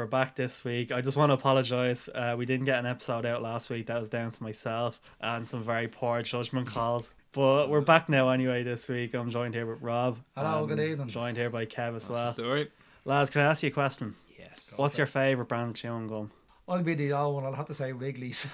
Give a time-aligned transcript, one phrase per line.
[0.00, 0.92] we're back this week.
[0.92, 2.08] I just want to apologise.
[2.08, 3.88] Uh, we didn't get an episode out last week.
[3.88, 7.12] That was down to myself and some very poor judgment calls.
[7.32, 9.12] But we're back now anyway this week.
[9.12, 10.16] I'm joined here with Rob.
[10.34, 11.08] Hello, and good evening.
[11.08, 12.26] Joined here by Kev as What's well.
[12.28, 12.70] the story?
[13.04, 14.14] Lads, can I ask you a question?
[14.38, 14.72] Yes.
[14.76, 16.30] What's your favourite brand of chewing gum?
[16.70, 17.44] I'll be the old one.
[17.44, 18.46] I'll have to say Wrigley's.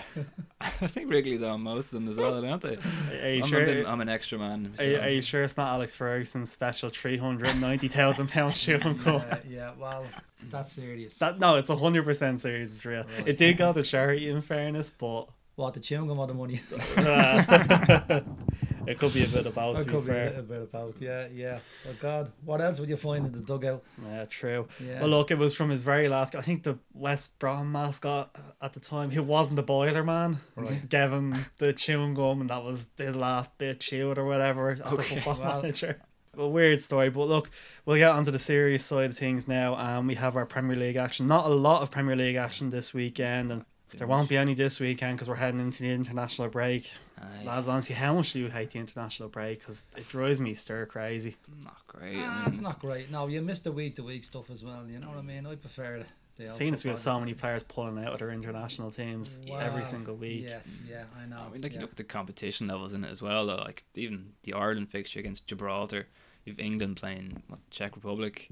[0.60, 2.76] I think Wrigley's on most of them as well, don't they?
[3.22, 3.62] Are you I'm, sure?
[3.62, 4.72] a bit- I'm an extra man.
[4.78, 8.54] Are you, are you sure it's not Alex Ferguson's special three hundred ninety thousand pound
[8.54, 9.22] chewing gum?
[9.30, 10.06] Uh, yeah, well,
[10.40, 11.18] it's that serious.
[11.18, 12.70] That no, it's hundred percent serious.
[12.70, 13.04] It's real.
[13.18, 13.28] Right.
[13.28, 16.60] It did go to charity, in fairness, but what the chewing gum or the money?
[18.86, 19.76] it could be a bit about.
[19.76, 20.26] I To be could be a fair.
[20.30, 20.94] little bit about.
[21.00, 21.58] Yeah, yeah.
[21.88, 23.82] Oh God, what else would you find in the dugout?
[24.04, 24.68] Yeah, true.
[24.84, 25.00] Yeah.
[25.00, 26.34] Well, look, it was from his very last.
[26.34, 30.88] I think the West Brom mascot at the time, who wasn't the boiler man, Right.
[30.88, 34.80] gave him the chewing gum, and that was his last bit chewed or whatever as
[34.80, 35.16] Okay.
[35.18, 36.00] a football Well- manager.
[36.38, 37.50] A weird story, but look,
[37.84, 39.74] we'll get onto the serious side of things now.
[39.74, 41.26] Um, we have our Premier League action.
[41.26, 43.64] Not a lot of Premier League action this weekend, and
[43.98, 46.90] there won't be any this weekend because we're heading into the international break.
[47.20, 49.58] Aye, Lads, honestly, how much do you hate the international break?
[49.60, 51.36] Because it drives me stir crazy.
[51.64, 52.16] not great.
[52.18, 53.10] I Ah, mean, it's not great.
[53.10, 54.86] No, you missed the week to week stuff as well.
[54.88, 55.46] You know what I mean?
[55.46, 55.98] I prefer
[56.36, 56.44] the.
[56.44, 59.84] the Seeing as we have so many players pulling out of their international teams every
[59.84, 60.44] single week.
[60.48, 61.38] Yes, yeah, I know.
[61.46, 63.46] I mean, like you look at the competition levels in it as well.
[63.46, 66.06] Though, like even the Ireland fixture against Gibraltar,
[66.46, 68.48] you've England playing what, Czech Republic.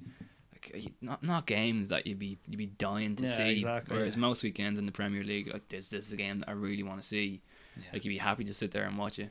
[0.72, 3.60] Like not not games that you'd be you'd be dying to Yeah, see.
[3.60, 3.96] exactly.
[3.96, 6.52] Whereas most weekends in the Premier League, like this this is a game that I
[6.52, 7.40] really want to see.
[7.76, 7.84] Yeah.
[7.92, 9.30] Like you'd be happy to sit there and watch it.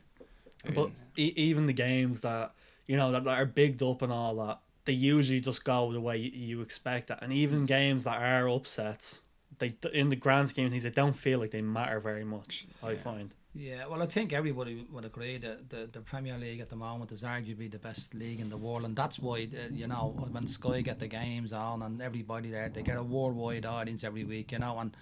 [0.73, 2.53] But e- even the games that
[2.87, 6.01] you know that, that are bigged up and all that, they usually just go the
[6.01, 7.19] way you, you expect it.
[7.21, 7.67] And even mm.
[7.67, 9.21] games that are upsets,
[9.59, 12.65] they in the grand scheme of things, they don't feel like they matter very much.
[12.83, 12.97] I Yeah.
[12.97, 13.33] find.
[13.59, 17.11] Yeah, well, I think everybody would agree that the, the Premier League at the moment
[17.11, 20.47] is arguably the best league in the world, and that's why uh, you know when
[20.47, 24.51] Sky get the games on and everybody there, they get a worldwide audience every week,
[24.51, 24.95] you know, and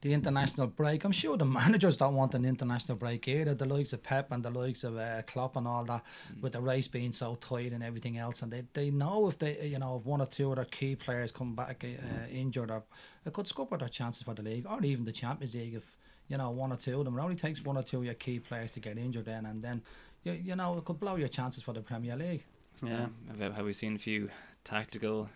[0.00, 1.04] the international break.
[1.04, 3.52] I'm sure the managers don't want an international break either.
[3.52, 6.02] The likes of Pep and the likes of uh, Klopp and all that,
[6.40, 9.60] with the race being so tight and everything else, and they, they know if they
[9.66, 12.82] you know if one or two of their key players come back uh, injured, or
[13.26, 15.99] it could scupper their chances for the league or even the Champions League if
[16.30, 17.18] you know, one or two of them.
[17.18, 19.60] It only takes one or two of your key players to get injured then, and
[19.60, 19.82] then,
[20.24, 22.44] you, you know, it could blow your chances for the Premier League.
[22.82, 23.06] Yeah.
[23.38, 24.30] Have, have we seen a few
[24.64, 25.28] tactical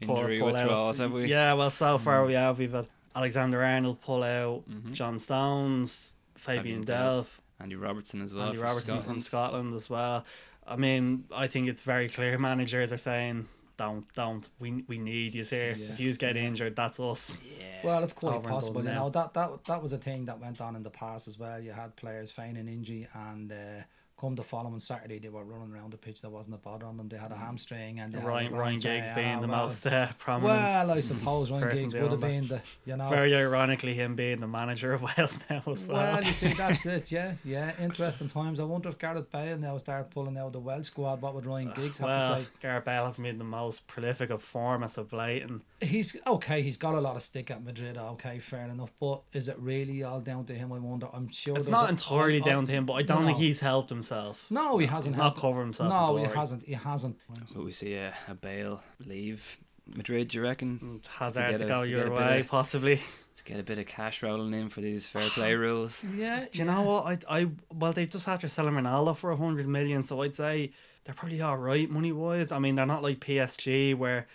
[0.00, 0.88] injury pull withdrawals?
[0.90, 0.98] outs.
[0.98, 1.26] Have we?
[1.26, 2.58] Yeah, well, so far we have.
[2.58, 4.92] We've had Alexander Arnold pull out, Mhm.
[4.92, 8.46] John Stones, Fabian Fabian Delph, Andy Robertson as well.
[8.48, 9.22] Andy for Robertson from Scotland.
[9.22, 10.24] Scotland as well.
[10.66, 12.36] I mean, I think it's very clear.
[12.38, 13.46] Managers are saying,
[13.82, 14.48] "Don't, don't.
[14.60, 15.74] We we need you here.
[15.76, 15.92] Yeah.
[15.92, 17.80] If you get injured, that's us." Yeah.
[17.82, 18.84] Well, it's quite Over possible.
[18.84, 21.36] You know that that that was a thing that went on in the past as
[21.36, 21.58] well.
[21.60, 23.82] You had players feigning injury, and uh,
[24.22, 26.22] come the following Saturday, they were running around the pitch.
[26.22, 27.08] There wasn't a bother on them.
[27.08, 27.40] They had a mm.
[27.40, 30.62] hamstring, and Ryan Ryan Giggs yeah, being ah, the well, most uh, prominent.
[30.62, 33.10] Well, I suppose Ryan Giggs would have been the you know.
[33.10, 35.98] Very ironically, him being the manager of Wales now as well.
[35.98, 37.02] Well, you see, that's it.
[37.12, 37.72] Yeah, yeah.
[37.80, 38.60] Interesting times.
[38.60, 41.20] I wonder if Gareth Bale now start pulling out the Welsh squad.
[41.20, 42.50] What would Ryan ah, Giggs have well, to say?
[42.60, 46.62] Gareth Bale has been the most prolific of formats of late, and He's okay.
[46.62, 47.96] He's got a lot of stick at Madrid.
[47.96, 48.92] Okay, fair enough.
[49.00, 50.72] But is it really all down to him?
[50.72, 51.08] I wonder.
[51.12, 52.86] I'm sure it's not entirely down to him.
[52.86, 53.28] But I don't no.
[53.28, 54.11] think he's helped himself.
[54.50, 55.14] No, he hasn't.
[55.14, 55.88] He's not helped- covered himself.
[55.90, 56.64] No, he hasn't.
[56.64, 57.18] He hasn't.
[57.54, 60.28] But we see a, a Bale leave Madrid.
[60.28, 60.78] Do you reckon?
[60.78, 63.00] Mm, and Hazard get to go to your get a way, of- possibly.
[63.38, 66.04] To get a bit of cash rolling in for these fair play rules.
[66.14, 66.44] Yeah.
[66.52, 67.06] Do you know what?
[67.26, 70.34] I, I well, they just had to sell Ronaldo for a hundred million, so I'd
[70.34, 70.72] say
[71.04, 72.52] they're probably all right money wise.
[72.52, 74.26] I mean, they're not like PSG where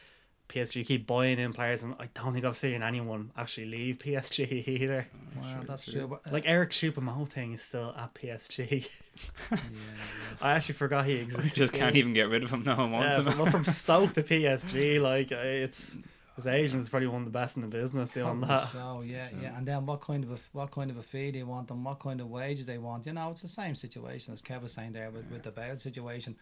[0.49, 4.67] PSG keep buying in players, and I don't think I've seen anyone actually leave PSG
[4.67, 5.07] either.
[5.35, 5.93] Well, Sure, that's sure.
[6.01, 6.07] true.
[6.07, 8.89] But, uh, Like Eric Choupo-Moting is still at PSG.
[9.51, 9.57] yeah,
[10.41, 11.53] I actually forgot he existed.
[11.53, 12.63] Just can't even get rid of him.
[12.63, 13.31] No one wants Yeah, him.
[13.31, 15.95] from, well, from Stoke to PSG, like uh, it's
[16.35, 18.67] his agent's probably one of the best in the business doing Probably that.
[18.67, 21.31] So yeah, So- yeah, and then what kind of a what kind of a fee
[21.31, 23.05] they want and what kind of wages they want.
[23.05, 25.77] You know, it's the same situation as Kev was saying there with, with the Bale
[25.77, 26.35] situation.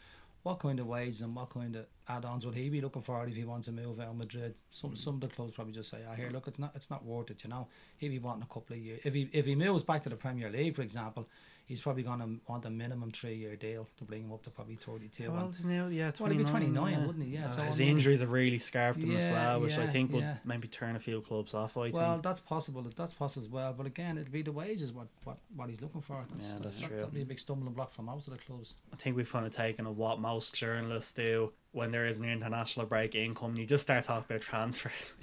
[0.43, 3.35] What kind of wages and what kind of add-ons would he be looking for if
[3.35, 4.55] he wants to move out of Madrid?
[4.69, 4.95] Some hmm.
[4.95, 6.35] some of the clubs probably just say, ah, "I hear, hmm.
[6.35, 7.67] look, it's not it's not worth it." You know,
[7.97, 9.01] he'd be wanting a couple of years.
[9.03, 11.27] If he if he moves back to the Premier League, for example,
[11.65, 14.75] he's probably going to want a minimum three-year deal to bring him up to probably
[14.75, 15.31] thirty-two.
[15.31, 17.05] Well, and- you know, yeah, Well, he'd be 29, 29, yeah.
[17.05, 17.31] wouldn't he?
[17.31, 19.87] Yeah, Uh, so, I his mean- injuries have really scarped him as well, which I
[19.87, 20.37] think would yeah.
[20.45, 21.75] maybe turn a few clubs off.
[21.75, 22.23] I Well, think.
[22.23, 22.83] that's possible.
[22.95, 23.73] That's possible as well.
[23.73, 26.23] But again, it'd be the wages what what, what he's looking for.
[26.29, 26.97] That's, Yeah, that's that, true.
[26.97, 28.75] That'd be a big stumbling block for most of the clubs.
[28.93, 32.25] I think we've kind of taken on what most journalists do when there is an
[32.25, 33.55] international break income.
[33.55, 35.13] You just start talking about transfers.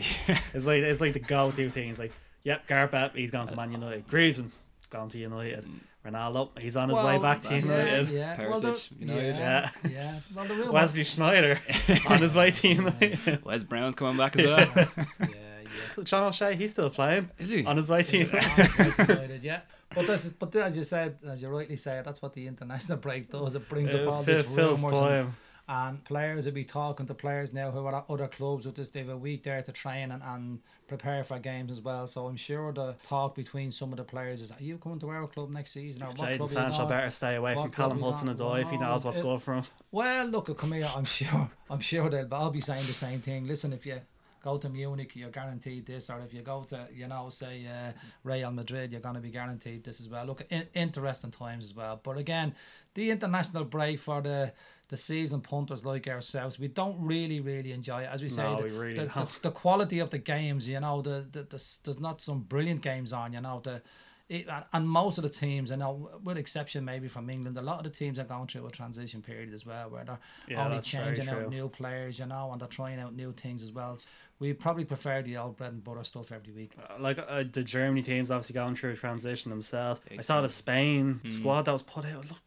[0.55, 1.91] it's like it's like the go-to thing.
[1.91, 2.13] It's like,
[2.45, 4.07] yep, Gareth he's gone to Man United.
[4.07, 4.51] Griezmann
[4.91, 5.67] gone to United.
[6.05, 8.09] Ronaldo, he's on his way back to yeah, United.
[8.09, 9.37] Yeah, well, the, United.
[9.37, 10.19] yeah, yeah.
[10.35, 11.61] Well, the real Wesley Sneijder
[12.11, 13.45] on his way to United.
[13.45, 14.87] Wes Brown's coming back as well.
[15.21, 16.03] yeah, yeah.
[16.03, 17.65] John O'Shea, he's still playing Is he?
[17.65, 19.61] on his way to United, yeah.
[19.95, 23.31] But this, but as you said, as you rightly said, that's what the international break
[23.31, 23.55] does.
[23.55, 25.35] It brings up all It this fills rumours time.
[25.69, 28.89] And players will be talking to players now who are at other clubs with this.
[28.89, 32.07] They have a week there to train and, and prepare for games as well.
[32.07, 35.09] So I'm sure the talk between some of the players is, are you coming to
[35.09, 38.03] our club next season or what Jadon club Sancho better stay away What from Callum
[38.03, 39.65] Hudson and if he knows what's it- good for him.
[39.91, 40.91] Well, look, come here.
[40.95, 41.51] I'm sure.
[41.71, 43.47] I'm sure they'll all be saying the same thing.
[43.47, 44.01] Listen, if you
[44.43, 47.93] go to Munich, you're guaranteed this, or if you go to, you know, say uh,
[48.25, 50.27] Real Madrid, you're going to be guaranteed this as well.
[50.27, 52.01] Look, in, interesting times as well.
[52.03, 52.55] But again,
[52.95, 54.53] the international break for the
[54.93, 58.11] the season punters like ourselves, we don't really, really enjoy it.
[58.13, 60.79] As we say, No, the, we really the, the, the quality of the games, you
[60.79, 63.81] know, the, the, the there's not some brilliant games on, you know, the
[64.29, 67.79] it, and most of the teams, I know, with exception maybe from England, a lot
[67.79, 70.19] of the teams are going through a transition period as well, where they're
[70.49, 73.73] Yeah, only changing out new players, you know, and they're trying out new things as
[73.73, 73.99] well.
[73.99, 76.73] So We probably prefer the old bread and butter stuff every week.
[76.79, 80.01] Uh, Like uh, the Germany team's obviously going through a transition themselves.
[80.09, 80.49] Big I saw the.
[80.49, 81.29] Spain Mm.
[81.29, 82.25] squad that was put out.
[82.31, 82.41] Look,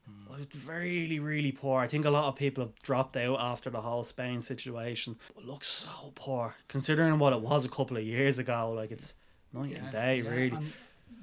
[0.67, 1.81] really, really poor.
[1.81, 5.17] I think a lot of people have dropped out after the whole Spain situation.
[5.37, 8.71] It looks so poor considering what it was a couple of years ago.
[8.75, 9.13] Like it's
[9.53, 10.51] night and day, yeah, really.
[10.55, 10.73] And,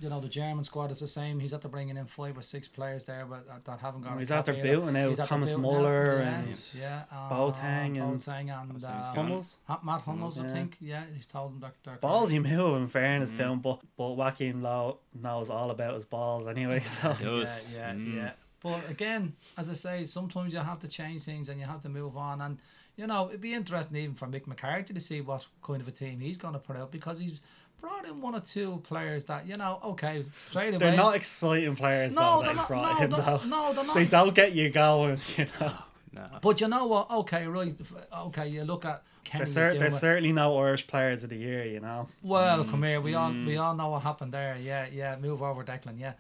[0.01, 1.39] you know, the German squad is the same.
[1.39, 4.17] He's after bringing in five or six players there, but that, that haven't got.
[4.17, 4.63] a He's cap after either.
[4.63, 8.85] building out He's Thomas building out, Muller yeah, and yeah, uh, Boateng and- Boateng and
[8.85, 8.89] uh.
[9.13, 9.55] Hummels.
[9.69, 10.77] Ha- Matt Hummels, I think.
[10.81, 11.75] Yeah, he's told him that.
[11.85, 13.37] they're- Ballsy move in fairness Mm.
[13.37, 16.81] to him, but but Joachim Löw knows all about his balls anyway.
[16.85, 17.65] So He does.
[17.73, 18.17] Yeah, yeah, Mm.
[18.17, 18.33] yeah.
[18.63, 21.89] But again, as I say, sometimes you have to change things and you have to
[21.89, 22.41] move on.
[22.41, 22.59] And
[22.97, 25.91] you know, it'd be interesting even for Mick McCarthy to see what kind of a
[25.91, 27.41] team he's going to put out because he's
[27.81, 30.79] brought in one or two players that you know, okay, straight away.
[30.79, 32.41] they're not exciting players no, though.
[32.43, 32.69] they're They've not.
[32.69, 33.41] brought No, in though.
[33.49, 33.95] no, they're not.
[33.95, 35.73] They don't get you going, you know.
[36.13, 36.27] No.
[36.41, 37.11] But you know what?
[37.11, 37.75] Okay, right.
[38.15, 41.65] Okay, you look at Kenny's There's, cer- there's certainly no Irish players of the year,
[41.65, 42.09] you know.
[42.23, 43.01] Well, come here.
[43.01, 43.47] We all mm.
[43.47, 44.57] we all know what happened there.
[44.61, 45.17] Yeah, yeah.
[45.17, 45.99] Move over, Declan.
[45.99, 46.15] Yeah.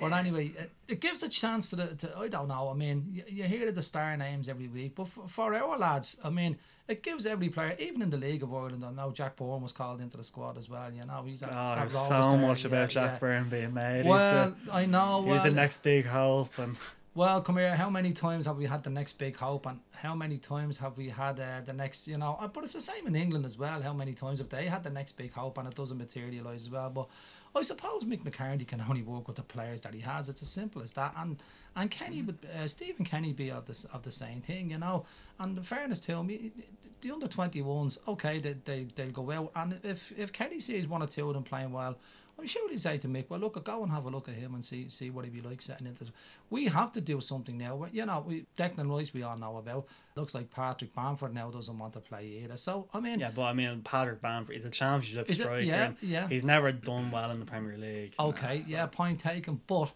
[0.00, 1.86] But anyway, it, it gives a chance to the.
[1.94, 2.68] To, I don't know.
[2.68, 6.16] I mean, you, you hear the star names every week, but for, for our lads,
[6.24, 6.56] I mean,
[6.88, 8.84] it gives every player, even in the League of Ireland.
[8.84, 10.90] I know Jack Byrne was called into the squad as well.
[10.92, 13.18] You know, he's at, Oh, there's so there, much yeah, about Jack yeah.
[13.18, 14.06] Byrne being made.
[14.06, 15.24] Well, he's I know.
[15.24, 16.76] the, he's the next big hope, and
[17.16, 17.74] Well, come here.
[17.74, 20.98] How many times have we had the next big hope, and how many times have
[20.98, 22.06] we had uh, the next?
[22.06, 23.80] You know, uh, but it's the same in England as well.
[23.80, 26.70] How many times have they had the next big hope, and it doesn't materialise as
[26.70, 26.90] well?
[26.90, 27.08] But
[27.54, 30.28] I suppose Mick McCarthy can only work with the players that he has.
[30.28, 31.14] It's as simple as that.
[31.16, 31.42] And
[31.74, 35.06] and Kenny would uh, Stephen Kenny be of this of the same thing, you know.
[35.38, 36.52] And in fairness to him,
[37.00, 39.52] the under twenty ones, okay, they they they'll go well.
[39.56, 41.96] And if if Kenny sees one or two of them playing well.
[42.38, 44.54] I'm sure he'd say to Mick, well, look, go and have a look at him
[44.54, 46.04] and see see what he'd be like setting into.
[46.50, 47.86] We have to do something now.
[47.90, 49.86] You know, we Declan Rice we all know about.
[50.16, 52.56] Looks like Patrick Bamford now doesn't want to play either.
[52.56, 53.30] So I mean, yeah.
[53.34, 55.44] But I mean, Patrick Bamford, is a championship Is it?
[55.44, 55.62] striker.
[55.62, 56.28] Yeah, yeah.
[56.28, 58.14] He's never done well in the Premier League.
[58.20, 59.60] okay, yeah, point taken.
[59.66, 59.92] But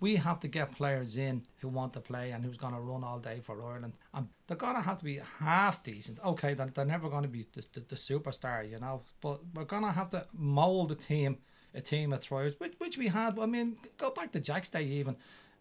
[0.00, 3.02] we have to get players in who want to play and who's going to run
[3.02, 3.94] all day for Ireland.
[4.14, 6.20] And they're going to have to be half decent.
[6.24, 9.02] Okay, they're, they're never going to be the, the, the superstar, you know.
[9.20, 11.38] But we're going to have to mould the team,
[11.78, 13.38] a team of thrivers, which, which we had.
[13.38, 15.16] I mean, go back to Jack's day even.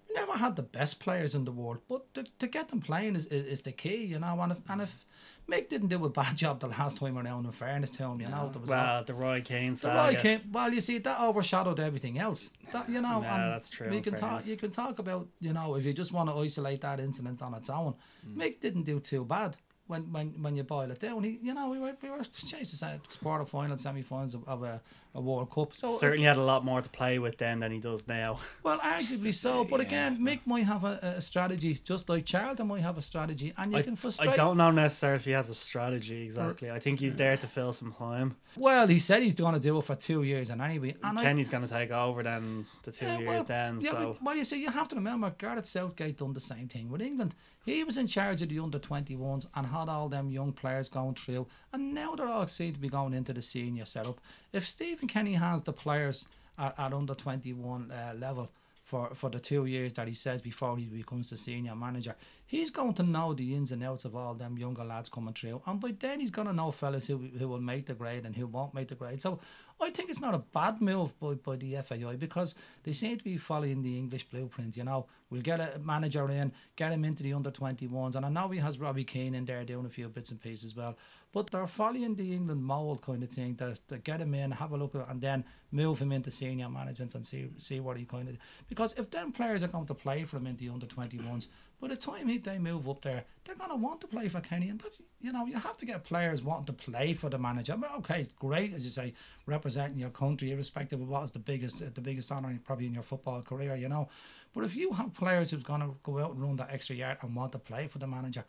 [0.10, 3.16] We never had the best players in the world, but to, to get them playing
[3.16, 4.40] is, is, is the key, you know.
[4.42, 5.06] And if, and if
[5.50, 8.28] Mick didn't do a bad job the last time around, in fairness to him, you
[8.28, 9.98] know, there was all- Well, the Roy Keane the saga.
[9.98, 12.52] right came, well, you see, that overshadowed everything else.
[12.72, 14.46] That you know, Yeah, and that's true, We in can talk.
[14.48, 17.54] You can talk about you know if you just want to isolate that incident on
[17.54, 17.94] its own.
[18.28, 18.36] Mm.
[18.38, 19.58] Mick didn't do too bad
[19.88, 21.24] when when when you boil it down.
[21.24, 22.84] He, you know, we were we were Jesus
[23.22, 24.82] quarter final, semi finals of, of a,
[25.16, 25.76] a World Cup.
[25.76, 28.40] So Certainly had a lot more to play with then than he does now.
[28.64, 29.64] well, arguably so.
[29.64, 33.54] But again, Mick might have a, a strategy, just like Charlton might have a strategy,
[33.58, 34.30] and you I, can frustrate.
[34.30, 36.70] I don't know necessarily if he has a strategy exactly.
[36.70, 38.36] I think he's there to fill some time.
[38.56, 41.50] Well, he said he's going to do it for two years, and anyway, and Kenny's
[41.50, 43.82] going to take over then the two Yeah, years well, then.
[43.82, 46.68] yeah, so but, well, you see, you have to remember Gareth Southgate done the same
[46.68, 47.36] thing with England.
[47.68, 51.16] He was in charge of the under 21s and had all them young players going
[51.16, 54.22] through, and now they're all seem to be going into the senior setup.
[54.54, 58.50] If Stephen Kenny has the players at, at under 21 uh, level
[58.86, 62.72] for, for the two years that he says before he becomes the senior manager, he's
[62.72, 65.82] going to know the ins and outs of all them younger lads coming through, and
[65.82, 68.48] by then he's going to know fellas who, who will make the grade and who
[68.48, 69.22] won't make the grade.
[69.22, 69.42] So
[69.80, 73.24] I think it's not a bad move by, by the FAI because they seem to
[73.24, 74.76] be following the English blueprint.
[74.76, 78.30] You know, we'll get a manager in, get him into the under 21s, and I
[78.30, 80.98] know he has Robbie Keane in there doing a few bits and pieces as well.
[81.32, 83.56] But they're following the England mould kind of thing.
[83.56, 86.70] They they get him in, have a look at and then move him into senior
[86.70, 88.38] management and see see what he kind of.
[88.68, 91.48] Because if them players are going to play for him in the under 21s,
[91.80, 94.42] By the time he, they move up there, they're going to want to play for
[94.42, 97.38] Kenny, and that's you know you have to get players wanting to play for the
[97.38, 97.74] manager.
[97.74, 99.14] I mean, okay, great as you say,
[99.46, 103.04] representing your country, irrespective of what is the biggest the biggest honor probably in your
[103.04, 104.10] football career, you know.
[104.56, 107.20] But if you have players who's going to go out and run that extra yard
[107.22, 108.44] and want to play for the manager,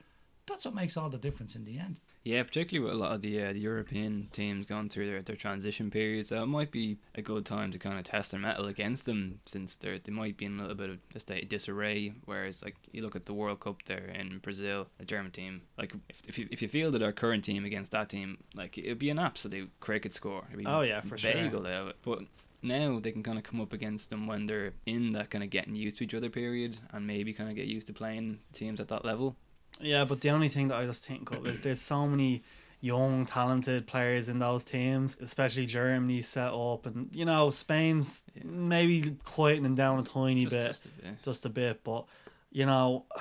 [0.48, 1.96] that's what makes all the difference in the end.
[2.24, 5.36] Yeah, particularly with a lot of the, uh, the European teams going through their, their
[5.36, 8.66] transition periods, uh, it might be a good time to kind of test their metal
[8.66, 11.48] against them since they they might be in a little bit of a state of
[11.48, 12.12] disarray.
[12.26, 15.94] Whereas, like you look at the World Cup there in Brazil, a German team, like
[16.08, 19.10] if if you if you fielded our current team against that team, like it'd be
[19.10, 20.44] an absolute cricket score.
[20.48, 21.32] It'd be Oh, yeah, for sure.
[21.32, 21.96] bagel out.
[22.02, 22.20] But
[22.62, 25.50] now they can kind of come up against them when they're in that kind of
[25.50, 28.80] getting used to each other period and maybe kind of get used to playing teams
[28.80, 29.36] at that level.
[29.80, 32.42] Yeah, but the only thing that I just think of is there's so many
[32.80, 38.42] young, talented players in those teams, especially Germany set up, and you know Spain's Yeah.
[38.44, 41.22] maybe quietening down a tiny Just, bit, just a bit.
[41.22, 42.04] just a bit, but
[42.52, 43.04] you know.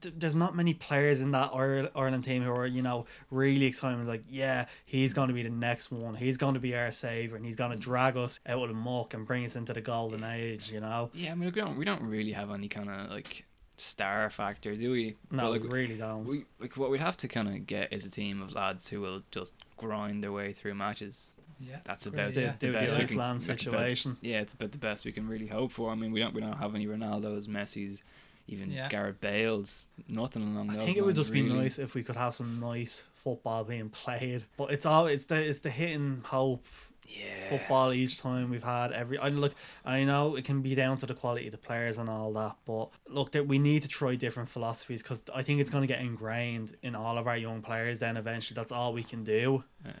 [0.00, 4.04] There's not many players in that Ire- Ireland team who are, you know, really excited.
[4.08, 6.16] Like, yeah, he's going to be the next one.
[6.16, 8.74] He's going to be our savior, and he's going to drag us out of the
[8.74, 10.68] muck and bring us into the golden age.
[10.70, 13.44] You know, Yeah, I mean we don't we don't really have any kind of like
[13.76, 15.16] star factor, do we?
[15.30, 16.24] no, But, like, we really don't.
[16.24, 19.00] we like what we'd have to kind of get is a team of lads who
[19.00, 21.34] will just grind their way through matches.
[21.60, 22.52] Yeah, That's about yeah.
[22.52, 24.16] the do the best can- that's about- situation.
[24.20, 25.90] Yeah, it's about the best we can really hope for.
[25.92, 28.02] I mean, we don't we don't have any Ronaldo's, Messi's,
[28.48, 28.88] even Yeah.
[28.88, 32.34] Gareth Bale's, nothing along I think it would just be nice if we could have
[32.34, 34.44] some nice football being played.
[34.56, 36.66] But it's all it's the it's the hitting hope
[37.06, 37.48] Yeah.
[37.48, 39.18] football each time we've had every.
[39.18, 39.54] I look.
[39.84, 42.56] I know it can be down to the quality of the players and all that,
[42.64, 45.88] but look, that we need to try different philosophies because I think it's going to
[45.88, 47.98] get ingrained in all of our young players.
[47.98, 49.64] Then eventually, that's all we can do.
[49.84, 49.92] Yeah.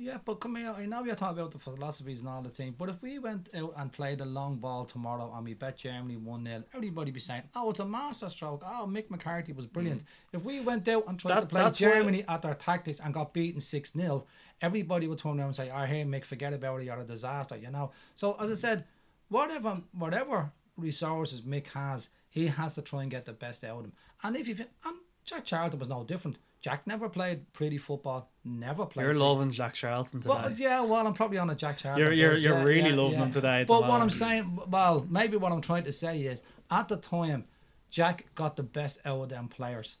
[0.00, 0.74] Yeah, but come here.
[0.74, 3.50] I know you're talking about the philosophies and all the thing, but if we went
[3.54, 7.20] out and played a long ball tomorrow and we bet Germany 1 0, everybody be
[7.20, 8.64] saying, oh, it's a masterstroke.
[8.66, 10.00] Oh, Mick McCarthy was brilliant.
[10.00, 10.06] Mm.
[10.32, 13.34] If we went out and tried That- to play Germany at their tactics and got
[13.34, 14.24] beaten 6 0,
[14.62, 16.84] everybody would turn around and say, oh, hey, Mick, forget about it.
[16.84, 17.92] You're a disaster, you know?
[18.14, 18.56] So, as I mm.
[18.56, 18.84] said,
[19.28, 23.84] whatever whatever resources Mick has, he has to try and get the best out of
[23.84, 23.92] him.
[24.22, 24.54] And if you
[24.86, 26.38] and Jack Charlton was no different.
[26.60, 29.04] Jack never played pretty football, never played.
[29.04, 30.34] You're pretty loving Jack Charlton today.
[30.34, 32.04] well, yeah, well, I'm probably on a Jack Charlton.
[32.04, 33.24] You're- you're- you're yeah, really yeah, loving yeah.
[33.24, 36.88] him today But what I'm saying, well, maybe what I'm trying to say is, at
[36.88, 37.44] the time,
[37.90, 39.96] Jack got the best out of them players,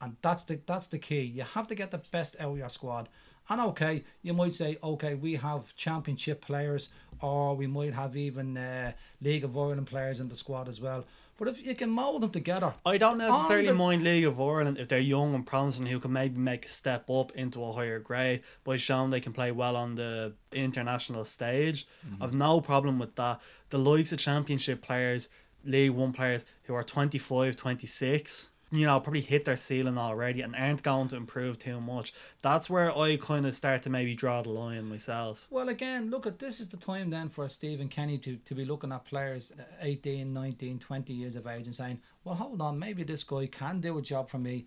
[0.00, 1.20] and that's the that's the key.
[1.22, 3.08] You have to get the best out of your squad.
[3.48, 6.88] And okay, you might say, okay, we have championship players,
[7.20, 11.04] or we might have even uh, League of Ireland players in the squad as well.
[11.40, 14.76] But if you can mold them together, I don't necessarily the- mind League of Ireland
[14.76, 17.98] if they're young and promising who can maybe make a step up into a higher
[17.98, 21.86] grade by showing they can play well on the international stage.
[22.06, 22.22] Mm-hmm.
[22.22, 23.40] I've no problem with that.
[23.70, 25.30] The likes of championship players,
[25.64, 30.54] League One players who are 25, 26, you know, probably hit their ceiling already and
[30.54, 32.12] aren't going to improve too much.
[32.42, 35.46] That's where I kind of start to maybe draw the line myself.
[35.50, 38.64] Well, again, look at this is the time then for Stephen Kenny to, to be
[38.64, 42.78] looking at players uh, 18, 19, 20 years of age and saying, well, hold on,
[42.78, 44.66] maybe this guy can do a job for me.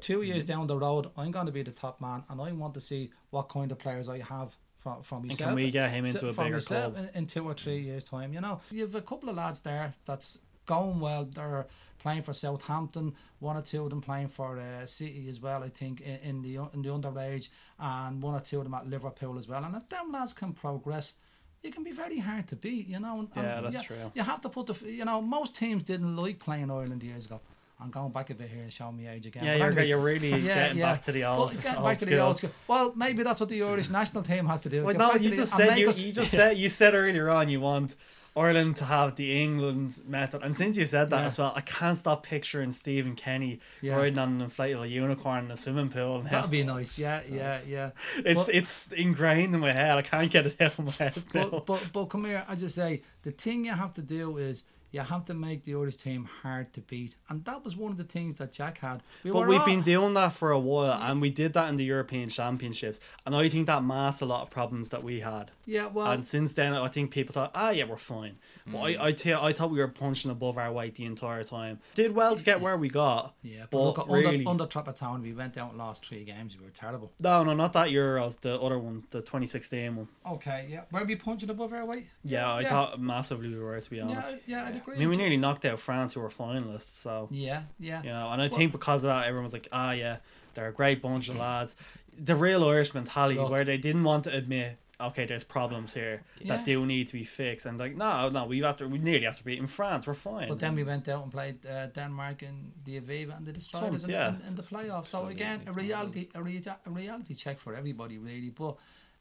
[0.00, 0.52] Two years Mm-hmm.
[0.60, 3.10] down the road, I'm going to be the top man, and I want to see
[3.30, 5.48] what kind of players I have from for myself.
[5.48, 6.96] can we get him into a bigger club?
[6.96, 9.60] In, in two or three years' time, you know, you have a couple of lads
[9.60, 11.24] there that's going well.
[11.24, 11.66] They're
[11.98, 13.14] playing for Southampton.
[13.40, 15.62] One or two of them playing for uh, City as well.
[15.62, 18.86] I think in, in the in the underage, and one or two of them at
[18.88, 19.64] Liverpool as well.
[19.64, 21.14] And if them lads can progress.
[21.62, 23.18] it can be very hard to beat, you know.
[23.20, 24.12] and- Yeah, and that's you, true.
[24.14, 27.40] You have to put the, you know, most teams didn't like playing Ireland years ago.
[27.80, 29.44] I'm going back a bit here and showing my age again.
[29.44, 32.04] Yeah, But you're, you're really getting back to the old, Well, getting old back to
[32.06, 32.16] school.
[32.16, 32.50] the old school.
[32.66, 34.84] Well, maybe that's what the Irish national team has to do.
[34.84, 37.60] Well, no, you just said you, us- you just said you said earlier on you
[37.60, 37.94] want
[38.36, 41.26] Ireland to have the England method, and since you said that Yeah.
[41.26, 43.96] as well, I can't stop picturing Stephen Kenny Yeah.
[43.96, 46.22] riding on an inflatable unicorn in a swimming pool.
[46.22, 46.98] That'd be nice.
[46.98, 47.90] Yeah, yeah, yeah.
[48.16, 49.96] It's it's ingrained in my head.
[49.98, 51.22] I can't get it out of my head.
[51.32, 54.62] But, but but come here, as I say, the thing you have to do is
[54.90, 57.98] you have to make the Irish team hard to beat, and that was one of
[57.98, 59.02] the things that Jack had.
[59.22, 61.76] We But we've all- been doing that for a while, and we did that in
[61.76, 65.50] the European Championships, and I think that masked a lot of problems that we had.
[65.66, 65.86] yeah.
[65.86, 68.36] Well, and since then, I think people thought, ah, yeah, we're fine.
[68.66, 69.00] But Mm.
[69.00, 71.80] I, I, t- I thought we were punching above our weight the entire time.
[71.94, 73.34] Did well to get where we got.
[73.42, 73.66] yeah.
[73.70, 76.56] But, but look, really, under under Trapattoni, we went out and lost three games.
[76.58, 77.12] We were terrible.
[77.20, 80.08] no, no, not that Euros, the other one, the 2016 one.
[80.26, 80.66] Okay.
[80.70, 80.82] Yeah.
[80.92, 82.06] Were we punching above our weight?
[82.24, 82.68] Yeah, I yeah.
[82.68, 84.32] thought massively we were, to be honest.
[84.46, 84.94] Yeah, yeah, I'd.
[84.94, 86.82] I mean, we nearly knocked out France, who were finalists.
[87.02, 88.02] So Yeah, yeah.
[88.02, 90.16] you know, and I Well- think because of that, everyone was like, ah, yeah,
[90.54, 91.74] they're a great bunch of lads.
[92.16, 93.50] The real Irish mentality, Look.
[93.50, 96.56] where they didn't want to admit okay, there's problems here Yeah.
[96.56, 99.26] that do need to be fixed, and like, no, no, we have to, we nearly
[99.26, 100.08] have to beat in France.
[100.08, 100.48] We're fine.
[100.48, 103.94] But then we went out and played uh, Denmark and the Aviva and the Destroyers
[104.02, 104.30] us in, yeah.
[104.30, 105.06] in, in the playoffs.
[105.14, 108.50] So again, a reality, a, rea- a reality check for everybody, really.
[108.50, 108.76] But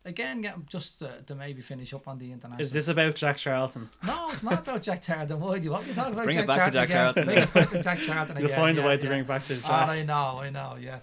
[0.08, 2.66] again, get, just uh, to maybe finish up on the international.
[2.66, 3.90] Is this about Jack Charlton?
[4.06, 5.40] No, it's not about Jack Charlton.
[5.40, 6.90] Why do you want me to talk about Bring it Jack back to Charlton Jack
[6.90, 6.98] again?
[6.98, 7.26] Charlton.
[7.26, 8.50] Bring it back to Jack Charlton again.
[8.50, 9.10] You'll find yeah, a way to yeah.
[9.10, 9.90] bring it back to the Jack.
[9.90, 11.00] I know, I know, yeah.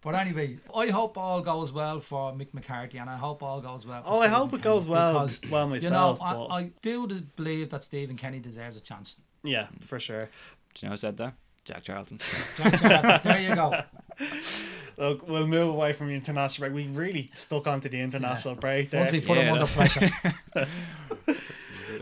[0.00, 3.86] But anyway, I hope all goes well for Mick McCarthy, and I hope all goes
[3.86, 4.02] well.
[4.02, 6.70] For Oh, I Stephen hope it goes well, because, well You know, I, but I
[6.82, 7.06] do
[7.36, 9.16] believe that Stephen Kenny deserves a chance.
[9.42, 10.28] yeah, for sure.
[10.74, 11.34] Do you know who said that?
[11.64, 12.18] Jack Charlton.
[12.56, 13.82] Jack Charlton, there you go.
[14.96, 16.86] Look, we'll move away from the international break.
[16.86, 19.00] We really stuck onto the international break there.
[19.00, 20.08] Once we put him Yeah, under pressure.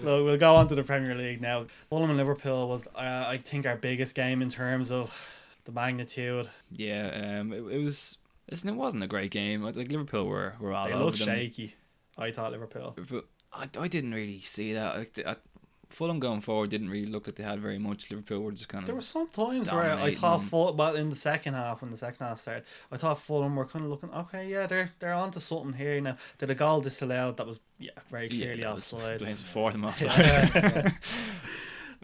[0.03, 1.67] Look, we'll go on to the Premier League now.
[1.89, 5.13] Fulham and Liverpool was, uh, I think, our biggest game in terms of
[5.65, 6.49] the magnitude.
[6.71, 8.19] yeah, um, it, it was.
[8.51, 9.63] Listen, it wasn't a great game.
[9.63, 11.27] Like Liverpool were were all They over look them.
[11.29, 11.75] shaky.
[12.19, 12.97] I thought Liverpool.
[13.11, 14.97] But I, I didn't really see that.
[14.97, 15.37] Like, the- I,
[15.93, 18.11] Fulham going forward didn't really look like they had very much.
[18.11, 18.87] Liverpool were just kind of.
[18.87, 20.43] There were some times where I thought.
[20.43, 23.65] Fulham, well, in the second half, when the second half started, I thought Fulham were
[23.65, 26.17] kind of looking, okay, yeah, they're they're onto something here now.
[26.39, 29.19] Did a goal disallowed that was, yeah, very clearly was- offside.
[29.21, 30.51] Blames for them offside.
[30.55, 30.91] Yeah.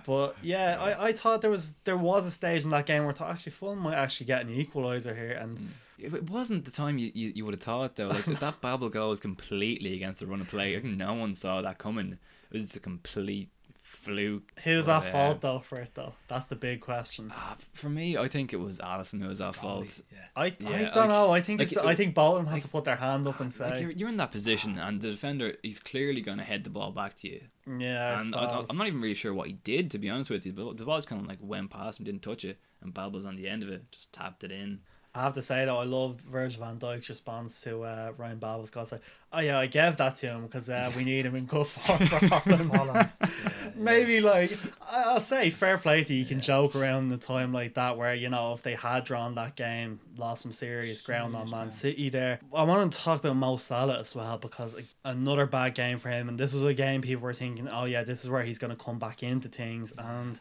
[0.07, 3.11] But yeah, I, I thought there was there was a stage in that game where
[3.11, 5.67] I thought actually Fulham might actually get an equaliser here, and mm.
[5.99, 8.09] It it wasn't the time you, you, you would have thought though.
[8.09, 10.75] Like that Babel goal was completely against the run of play.
[10.75, 12.19] Like, no one saw that coming.
[12.51, 13.51] It was just a complete
[13.89, 14.53] fluke.
[14.65, 16.13] who's But, at uh, fault though for it though?
[16.29, 17.33] That's the big question.
[17.35, 20.01] Ah, for me, I think it was Alisson who was at fault.
[20.13, 20.19] Yeah.
[20.37, 21.31] I, I don't like- know.
[21.31, 22.97] I think like it's, it- I think both of them have like- to put their
[22.97, 26.21] hand up and Like say, you're, you're in that position, and the defender he's clearly
[26.21, 27.41] going to head the ball back to you.
[27.79, 28.17] yeah.
[28.17, 28.67] I and I, suppose.
[28.71, 30.53] am not even really sure what he did, to be honest with you.
[30.53, 33.25] But the ball just kind of like went past him, didn't touch it, and Babel's
[33.27, 34.81] on the end of it, just tapped it in.
[35.15, 38.71] I have to say though, I loved Virgil van Dijk's response to uh, Ryan Babel's
[38.71, 38.83] goal.
[38.83, 39.01] It's like,
[39.33, 41.99] oh yeah, I gave that to him because uh, we need him in good form
[42.07, 42.73] for Holland.
[42.73, 43.09] Holland.
[43.75, 44.57] Maybe like
[44.89, 46.21] I'll say, fair play to you.
[46.21, 49.35] You can joke around the time like that where you know if they had drawn
[49.37, 51.71] that game, lost some serious ground on Serious Man.
[51.73, 52.41] City there.
[52.55, 56.11] I want to talk about Mo Salah as well because like, another bad game for
[56.11, 58.59] him, and this was a game people were thinking, oh yeah, this is where he's
[58.59, 60.39] going to come back into things, and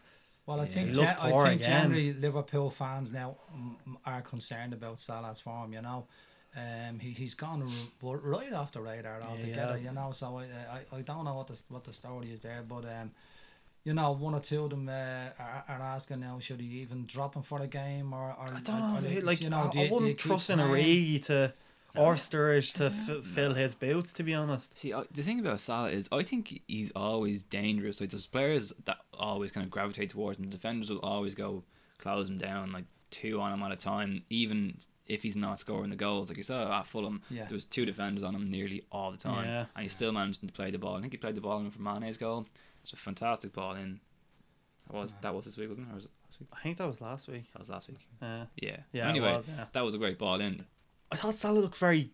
[0.47, 0.69] Well, I Yeah.
[0.69, 1.81] think gen- I think again.
[1.81, 3.35] generally Liverpool fans now
[4.05, 5.73] are concerned about Salah's form.
[5.73, 6.07] You know,
[6.55, 7.61] um, he he's gone
[8.01, 9.73] r- right off the radar altogether.
[9.73, 9.83] has.
[9.83, 10.45] you know, so I,
[10.93, 13.11] I I don't know what the what the story is there, but um.
[13.83, 17.05] You know, one or two of them uh, are, are asking now, should he even
[17.05, 18.35] drop him for a game or?
[18.37, 18.95] or I don't know.
[18.95, 20.59] or- or if he- is- like you know, I, do I wouldn't trust in?
[20.59, 21.53] Origi to
[21.95, 24.13] or Sturridge to f- fill his boots.
[24.13, 27.99] To be honest, See, I, the thing about Salah is, I think he's always dangerous.
[28.01, 30.45] Like there's players that always kind of gravitate towards him.
[30.45, 31.63] The defenders will always go
[31.97, 35.89] close him down, like two on him at a time, even if he's not scoring
[35.89, 36.29] the goals.
[36.29, 37.45] Like you saw at Fulham, Yeah.
[37.45, 39.65] there was two defenders on him nearly all the time, Yeah.
[39.75, 40.97] and he still managed to play the ball.
[40.97, 42.45] I think he played the ball in for Mane's goal.
[42.83, 44.01] It's a fantastic ball in.
[44.91, 45.91] That was that was this week, wasn't it?
[45.91, 46.49] Or was it last week?
[46.53, 47.51] I think that was last week.
[47.53, 47.99] That was last week.
[48.21, 48.77] Uh, Yeah.
[48.93, 49.65] yeah, Anyway, it was, yeah.
[49.73, 50.65] that was a great ball in.
[51.11, 52.11] I thought Salah looked very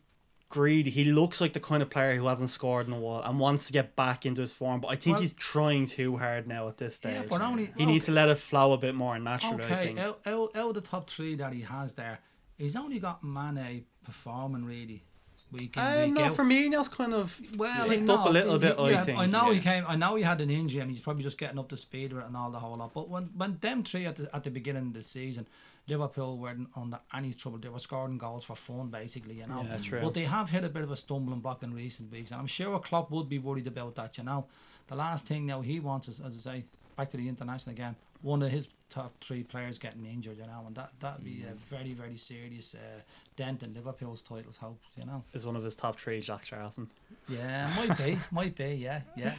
[0.49, 0.91] greedy.
[0.91, 3.65] He looks like the kind of player who hasn't scored in a while and wants
[3.67, 4.81] to get back into his form.
[4.81, 7.13] But I think Well- he's trying too hard now at this stage.
[7.13, 9.63] Yeah, but only he needs to let it flow a bit more and naturally.
[9.63, 9.99] I Okay, think.
[9.99, 12.19] out, out, out of the top three that he has there,
[12.57, 15.03] he's only got Mane performing really
[15.51, 16.35] week in Um, week no, out.
[16.35, 18.77] Firmino's kind of Well, picked no, up a little he- bit.
[18.79, 19.17] I think.
[19.19, 19.85] I know he came.
[19.87, 22.23] I know he had an injury, and he's probably just getting up to speed with
[22.23, 22.93] it and all the whole lot.
[22.93, 25.47] But when when them three at the at the beginning of the season,
[25.87, 27.57] Liverpool weren't under any trouble.
[27.59, 29.35] They were scoring goals for fun, basically.
[29.35, 29.65] You know.
[29.67, 30.01] Yeah, true.
[30.01, 32.47] But they have hit a bit of a stumbling block in recent weeks, and I'm
[32.47, 34.17] sure Klopp would be worried about that.
[34.17, 34.45] You know,
[34.87, 36.65] the last thing now he wants is, as I say,
[36.95, 37.95] back to the international again.
[38.21, 41.51] One of his top three players getting injured, you know, and that that'd be Mm.
[41.51, 43.01] a very very serious uh,
[43.35, 44.87] dent in Liverpool's titles hopes.
[44.97, 45.23] You know.
[45.33, 46.89] is one of his top three, Jack Charlton.
[47.27, 48.75] Yeah, might be, might be.
[48.75, 49.33] Yeah, yeah.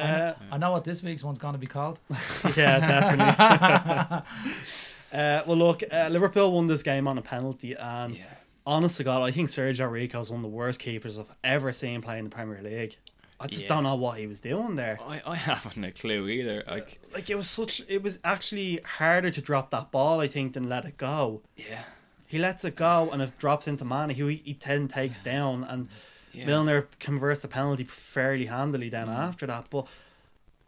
[0.00, 2.00] I, Uh, know, I know what this week's one's going to be called.
[2.56, 4.22] yeah, definitely.
[5.12, 8.24] uh, well, look, uh, Liverpool won this game on a penalty, and Yeah.
[8.66, 11.72] honest to God, I think Sergio Rico is one of the worst keepers I've ever
[11.72, 12.96] seen play in the Premier League.
[13.40, 13.68] I just Yeah.
[13.68, 14.98] don't know what he was doing there.
[15.00, 16.64] I, I haven't a clue either.
[16.66, 20.54] Like, Like it was such, it was actually harder to drop that ball, I think,
[20.54, 21.42] than let it go.
[21.56, 21.84] yeah.
[22.26, 25.64] He lets it go and it drops into Mane, who he, he then takes down,
[25.64, 25.88] and
[26.32, 26.44] Yeah.
[26.44, 29.16] Milner converts the penalty fairly handily then Mm.
[29.16, 29.68] after that.
[29.70, 29.86] But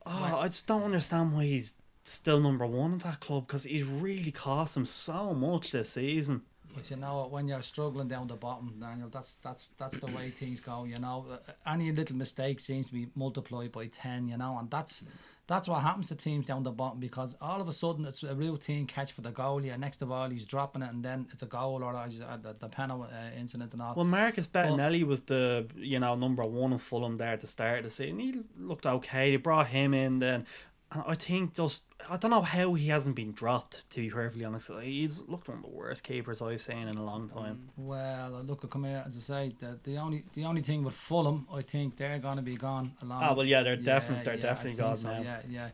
[0.07, 1.75] oh, I just don't understand why he's
[2.11, 6.43] still number one at that club because he's really cost him so much this season.
[6.75, 7.27] But you know?
[7.31, 10.85] When you're struggling down the bottom, Daniel, that's that's that's the way things go.
[10.85, 14.29] You know, Uh, any little mistake seems to be multiplied by ten.
[14.29, 15.05] You know, and that's
[15.51, 18.37] that's what happens to teams down the bottom because all of a sudden it's a
[18.37, 21.43] routine catch for the goalie, and next of all he's dropping it, and then it's
[21.43, 23.95] a goal or uh, the, the penalty uh, incident and all.
[23.97, 27.79] Well, Marcus Bettinelli was the you know number one in Fulham there at the start
[27.79, 28.21] of the season.
[28.21, 29.33] He looked okay.
[29.33, 30.47] They brought him in then.
[30.93, 33.89] And I think just I don't know how he hasn't been dropped.
[33.91, 37.05] To be perfectly honest, he's looked one of the worst keepers I've seen in a
[37.05, 37.35] long mm.
[37.35, 37.69] time.
[37.77, 39.55] Well, look, come here as I say.
[39.59, 42.93] The, the only the only thing with Fulham, I think they're going to be gone
[43.03, 43.23] along.
[43.23, 45.21] Oh ah, well, yeah, they're definitely they're yeah, definitely gone so, now.
[45.21, 45.69] Yeah, yeah.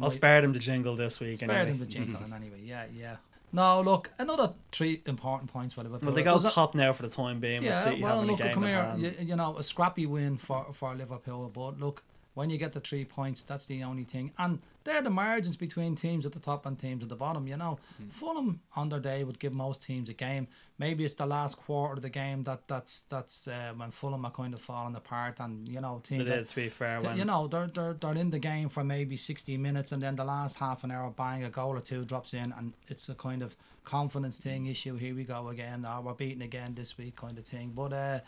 [0.00, 1.36] I'll spare them the jingle this week.
[1.36, 1.70] Spare anyway.
[1.70, 2.60] them the jingle anyway.
[2.62, 3.16] Yeah, yeah.
[3.54, 6.06] Now, look, another three important points for Liverpool.
[6.06, 7.62] Well, they go top now for the time being.
[7.62, 8.94] Yeah, with City well, look, come here.
[8.96, 12.02] You, you know, a scrappy win for for Liverpool, but look,
[12.34, 14.32] when you get the three points, that's the only thing.
[14.38, 17.46] And they're the margins between teams at the top and teams at the bottom.
[17.46, 18.08] You know, Hmm.
[18.08, 20.48] Fulham on their day would give most teams a game.
[20.78, 24.30] Maybe it's the last quarter of the game that that's that's uh, when Fulham are
[24.32, 27.00] kind of falling apart, and you know, teams It that- is to be fair.
[27.00, 30.16] When you know they're, they're they're in the game for maybe 60 minutes and then
[30.16, 33.14] the last half an hour bang a goal or two drops in and it's a
[33.14, 37.16] kind of confidence thing issue here we go again oh, we're beating again this week
[37.16, 38.20] kind of thing but uh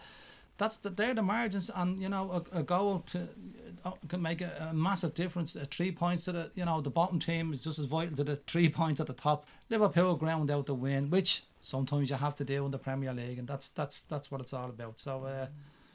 [0.57, 3.29] that's the, they're the margins and you know a, a goal to
[3.85, 6.90] uh, can make a, a massive difference uh, three points to the you know the
[6.90, 10.51] bottom team is just as vital to the three points at the top Liverpool ground
[10.51, 13.69] out the win which sometimes you have to do in the Premier League and that's
[13.71, 15.47] that's that's what it's all about so uh,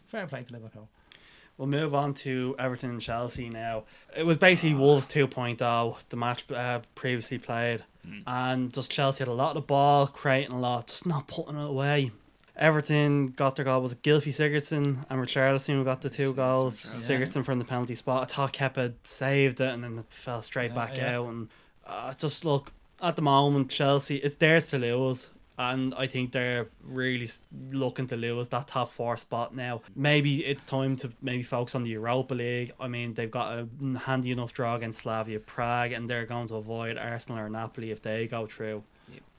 [0.08, 0.90] fair play to Liverpool
[1.58, 3.84] We'll move on to Everton and Chelsea now.
[4.16, 7.84] It was basically Wolves 2.0, the match uh, previously played.
[8.26, 11.68] And just Chelsea had a lot of ball, creating a lot, just not putting it
[11.68, 12.12] away.
[12.60, 13.82] Everton got their goal.
[13.82, 16.86] Was it Gylfi Sigurdsson and Richarlison who got the two goals?
[16.86, 17.20] Richarlison.
[17.20, 18.24] Sigurdsson from the penalty spot.
[18.24, 21.18] I thought Kepa saved it and then it fell straight Yeah, back yeah.
[21.18, 21.30] out.
[21.30, 21.50] And
[21.88, 25.30] uh, just look, at the moment, Chelsea, it's theirs to lose.
[25.58, 27.30] And I think they're really
[27.72, 29.82] looking to lose that top four spot now.
[29.94, 32.72] Maybe it's time to maybe focus on the Europa League.
[32.80, 36.56] I mean, they've got a handy enough draw against Slavia Prague, and they're going to
[36.56, 38.84] avoid Arsenal or Napoli if they go through.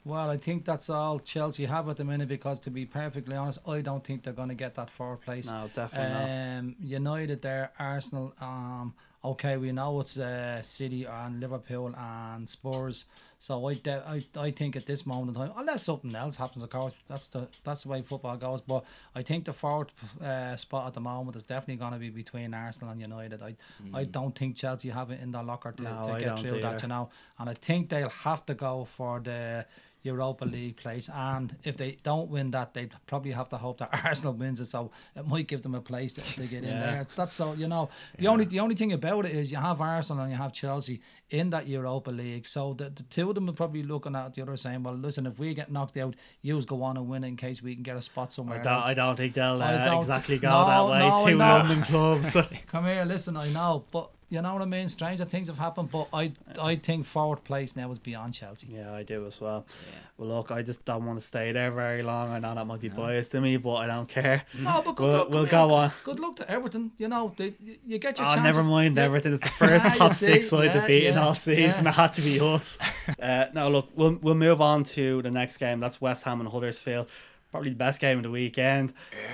[0.04, 3.58] Well, I think that's all Chelsea have at the minute because, to be perfectly honest,
[3.68, 5.50] I don't think they're going to get that fourth place.
[5.50, 6.58] No, definitely not.
[6.58, 8.32] Um, United there, Arsenal.
[8.40, 13.04] Um, okay, we know it's uh, City and Liverpool and Spurs.
[13.42, 16.62] So I, de- I, I think at this moment in time, unless something else happens,
[16.62, 18.60] of course, that's the that's the way football goes.
[18.60, 18.84] But
[19.14, 19.88] I think the fourth
[20.22, 23.42] uh, spot at the moment is definitely going to be between Arsenal and United.
[23.42, 23.56] I,
[23.94, 26.82] I don't think Chelsea have it in their locker to, No, to get through that,
[26.82, 27.08] you know.
[27.38, 29.64] And I think they'll have to go for the
[30.02, 31.08] Europa League place.
[31.12, 34.66] And if they don't win that, they probably have to hope that Arsenal wins it.
[34.66, 37.06] So it might give them a place to, to get in there.
[37.16, 37.90] That's so you know.
[38.18, 41.00] The only the only thing about it is you have Arsenal and you have Chelsea
[41.30, 42.48] in that Europa League.
[42.48, 45.26] So the, the two of them are probably looking at the other saying, well, listen,
[45.26, 47.82] if we get knocked out, yous go on and win it in case we can
[47.84, 48.82] get a spot somewhere." I don't.
[48.86, 51.08] I don't think they'll uh, don't- exactly go No, that way.
[51.08, 51.36] no, Two.
[51.36, 52.36] London clubs.
[52.68, 53.36] Come here, listen.
[53.36, 54.88] I know, but you know what I mean.
[54.88, 58.68] Stranger things have happened, but I I think fourth place now is beyond Chelsea.
[58.70, 59.66] yeah, I do as well.
[59.68, 59.98] Yeah.
[60.16, 62.28] Well, look, I just don't want to stay there very long.
[62.30, 64.42] I know that might be biased to me, but I don't care.
[64.58, 65.30] No, but good We'll- luck.
[65.30, 65.76] we'll go here.
[65.78, 65.92] on.
[66.04, 66.92] Good luck to Everton.
[66.98, 68.56] You know, they, you- you get your Oh, chances.
[68.56, 69.04] never mind Yeah.
[69.04, 69.32] everything.
[69.32, 71.84] It's the first You top see, six side yeah, to beat in yeah, all season.
[71.84, 71.90] yeah.
[71.90, 72.78] It had to be us.
[73.22, 75.80] uh, now, look, we'll we'll move on to the next game.
[75.80, 77.08] That's West Ham and Huddersfield.
[77.50, 78.92] Probably the best game of the weekend.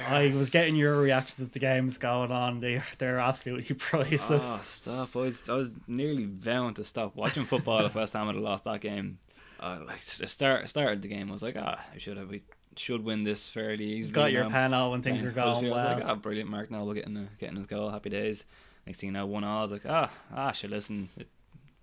[0.08, 2.60] I was getting your reactions as the game's going on.
[2.60, 4.40] They they're absolutely priceless.
[4.42, 5.14] Oh, stop!
[5.14, 8.64] I was I was nearly vowing to stop watching football if West Ham had lost
[8.64, 9.18] that game.
[9.60, 12.42] Uh, like the start started the game, I was like, ah, I should have we
[12.76, 14.12] should win this fairly easily.
[14.12, 14.50] Got your now.
[14.50, 15.98] penalty when things are going Huddersfield, I was well.
[15.98, 18.44] like, ah, brilliant, Mark Noble getting a, getting his goal, happy days.
[18.86, 19.58] Next thing you know, one all.
[19.58, 21.08] I was like, ah, ah, should listen.
[21.16, 21.28] It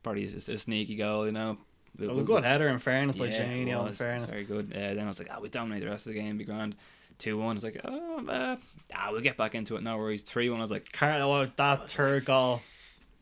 [0.02, 1.58] probably is a sneaky goal, you know.
[2.00, 3.80] It was a good header in fairness by Yeah, Janino.
[3.80, 3.98] In was.
[3.98, 4.74] fairness, Very good.
[4.76, 6.76] Uh, then I was like, ah, we dominate the rest of the game, be grand.
[7.20, 7.56] 2 1.
[7.56, 8.56] It's like, oh, uh,
[8.96, 9.84] ah, we'll get back into it.
[9.84, 10.24] No worries.
[10.24, 10.60] 3 1.
[10.60, 12.62] I was like, Carl, oh, that third goal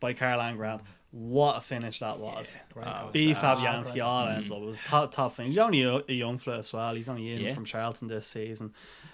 [0.00, 0.80] by Karlan Grant.
[1.10, 2.56] What a finish that was.
[2.72, 3.10] Great Ah, goal.
[3.12, 4.00] B Fabianski great.
[4.00, 4.58] all ends up.
[4.58, 5.50] It was top top finish.
[5.50, 6.94] He's only a, a young fella as well.
[6.94, 7.52] He's only in Yeah.
[7.54, 8.72] from Charlton this season.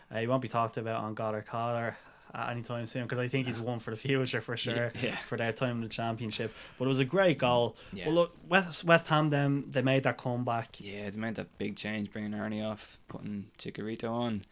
[0.08, 1.96] Uh, he won't be talked about on God or Collar
[2.34, 5.16] anytime soon because I think he's one for the future for sure Yeah.
[5.28, 6.52] for their time in the championship.
[6.78, 7.76] But it was a great goal.
[7.92, 8.06] Yeah.
[8.06, 10.80] Well, look, West West Ham them they made their comeback.
[10.80, 14.42] yeah, they made that big change, bringing Ernie off, putting Chicharito on.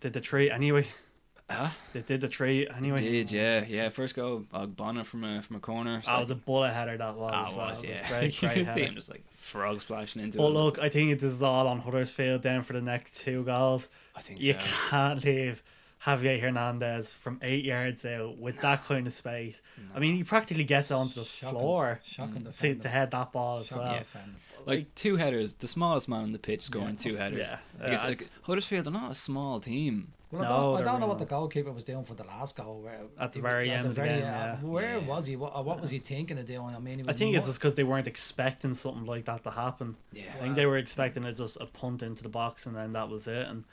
[0.00, 0.86] Did the tree anyway.
[1.50, 1.70] Huh?
[1.94, 3.00] They did the three anyway.
[3.00, 3.64] Did, yeah.
[3.66, 6.02] Yeah, first goal, Ogbonna from a, from a corner.
[6.06, 6.98] I was a bullet header.
[6.98, 7.30] That was.
[7.32, 7.68] Ah, well.
[7.70, 8.08] was, It was yeah.
[8.08, 10.50] great, you great can see him just like frog splashing into But it.
[10.50, 13.88] look, I think this is all on Huddersfield then for the next two goals.
[14.14, 14.58] I think You so.
[14.90, 15.62] can't leave
[16.08, 19.60] Javier Hernandez from eight yards out with that kind of space.
[19.94, 22.82] I mean, he practically gets onto the Shocking- floor Shocking to, defender.
[22.82, 23.98] to head that ball as Shocking well.
[23.98, 24.36] defender.
[24.66, 27.48] Like two headers, the smallest man on the pitch scoring two headers.
[27.48, 30.12] Yeah, Like, it's yeah, like it's- Huddersfield are not a small team.
[30.30, 32.24] Well, I No, don't, I don't know really what the goalkeeper was doing for the
[32.24, 32.82] last goal.
[32.82, 34.56] Where At the he- very end of the game, uh, yeah.
[34.56, 35.06] Where Yeah.
[35.06, 35.36] was he?
[35.36, 36.74] What, what was he thinking of doing?
[36.74, 39.50] I mean, I was think it's just because they weren't expecting something like that to
[39.52, 39.96] happen.
[40.12, 40.24] Yeah.
[40.38, 43.08] I think they were expecting it just a punt into the box and then that
[43.08, 43.46] was it.
[43.48, 43.64] And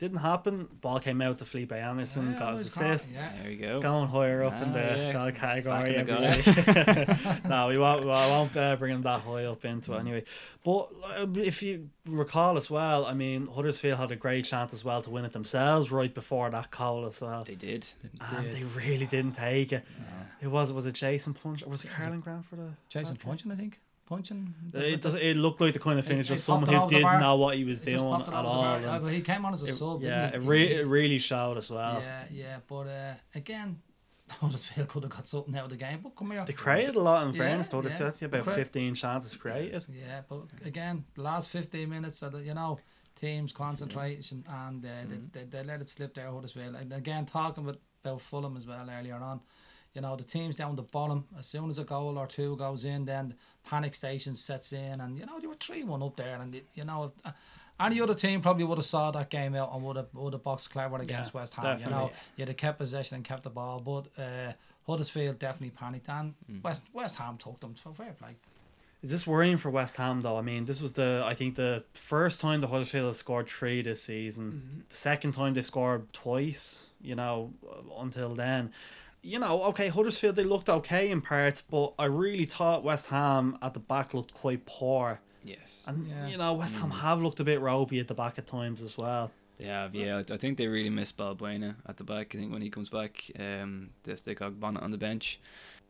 [0.00, 0.66] didn't happen.
[0.80, 3.10] Ball came out to Felipe Anderson, Yeah, got it his assist.
[3.12, 3.32] Yeah.
[3.42, 3.80] There you go.
[3.80, 5.12] Going higher up in Ah, the yeah.
[5.12, 8.02] goal category Back in the no, we won't.
[8.08, 10.24] I won't uh, bring him that high up into it anyway.
[10.64, 14.84] But uh, if you recall as well, I mean Huddersfield had a great chance as
[14.84, 17.86] well to win it themselves right before that goal as well, They did.
[18.34, 18.56] and did.
[18.56, 19.84] they really didn't take it.
[20.40, 23.26] It was was it Jason Puncheon or was it Karlan Grant for the Jason hat-trick?
[23.28, 23.78] Puncheon, I think.
[24.10, 24.54] Puncheon.
[24.74, 25.14] It does.
[25.14, 27.20] It looked like the kind of finish he of someone who didn't bar.
[27.20, 28.80] know what he was just doing it at all.
[28.80, 30.02] Yeah, but he came on as a it- sub.
[30.02, 32.00] yeah, it, re- it really showed as well.
[32.00, 33.80] Yeah, yeah, but uh, again,
[34.40, 36.00] Huddersfield could have got something out of the game.
[36.02, 36.44] But come here.
[36.44, 37.82] They created a lot in fairness to yeah.
[37.82, 38.14] Huddersfield.
[38.20, 39.84] Yeah, about Cre- 15 chances created.
[39.88, 42.78] Yeah, but again, the last 15 minutes, of the, you know,
[43.16, 45.14] teams concentration and uh, Mm-hmm.
[45.32, 46.74] they, they, they let it slip there, Huddersfield.
[46.74, 49.40] And again, talking about, about Fulham as well earlier on,
[49.94, 52.84] you know, the teams down the bottom, as soon as a goal or two goes
[52.84, 55.00] in, then panic station sets in.
[55.00, 56.38] And, you know, they were 3 1 up there.
[56.40, 57.32] And, you know, if, uh,
[57.80, 60.42] any other team probably would have saw that game out and would have, would have
[60.44, 61.78] boxed clever against Yeah, West Ham.
[61.78, 62.12] You know, definitely.
[62.36, 63.80] you'd kept possession and kept the ball.
[63.80, 64.52] But uh,
[64.86, 66.08] Huddersfield definitely panicked.
[66.08, 67.74] And West, West Ham took them.
[67.82, 68.36] So fair play.
[69.02, 70.36] Is this worrying for West Ham though?
[70.36, 73.80] I mean, this was the I think the first time the Huddersfield has scored three
[73.80, 74.84] this season.
[74.90, 76.86] The second time they scored twice.
[77.00, 77.54] You know,
[77.98, 78.72] until then.
[79.22, 83.58] You know, okay, Huddersfield they looked okay in parts, but I really thought West Ham
[83.60, 85.20] at the back looked quite poor.
[85.44, 85.82] Yes.
[85.86, 86.26] And Yeah.
[86.28, 88.96] you know, West Ham have looked a bit ropey at the back at times as
[88.96, 89.30] well.
[89.58, 90.22] They have, yeah.
[90.28, 92.34] I I think they really miss Balbuena at the back.
[92.34, 95.38] I think when he comes back, um, they stick Bonnet on the bench.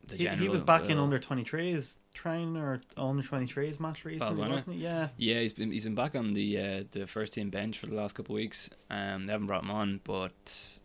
[0.08, 1.78] The He, he was back in under twenty thhree
[2.14, 4.50] training or under twenty threes match recently, Balbuena?
[4.50, 4.82] wasn't he?
[4.82, 5.08] Yeah.
[5.18, 7.94] Yeah, he's been he's been back on the uh, the first team bench for the
[7.94, 8.70] last couple of weeks.
[8.90, 10.78] Um, they haven't brought him on, but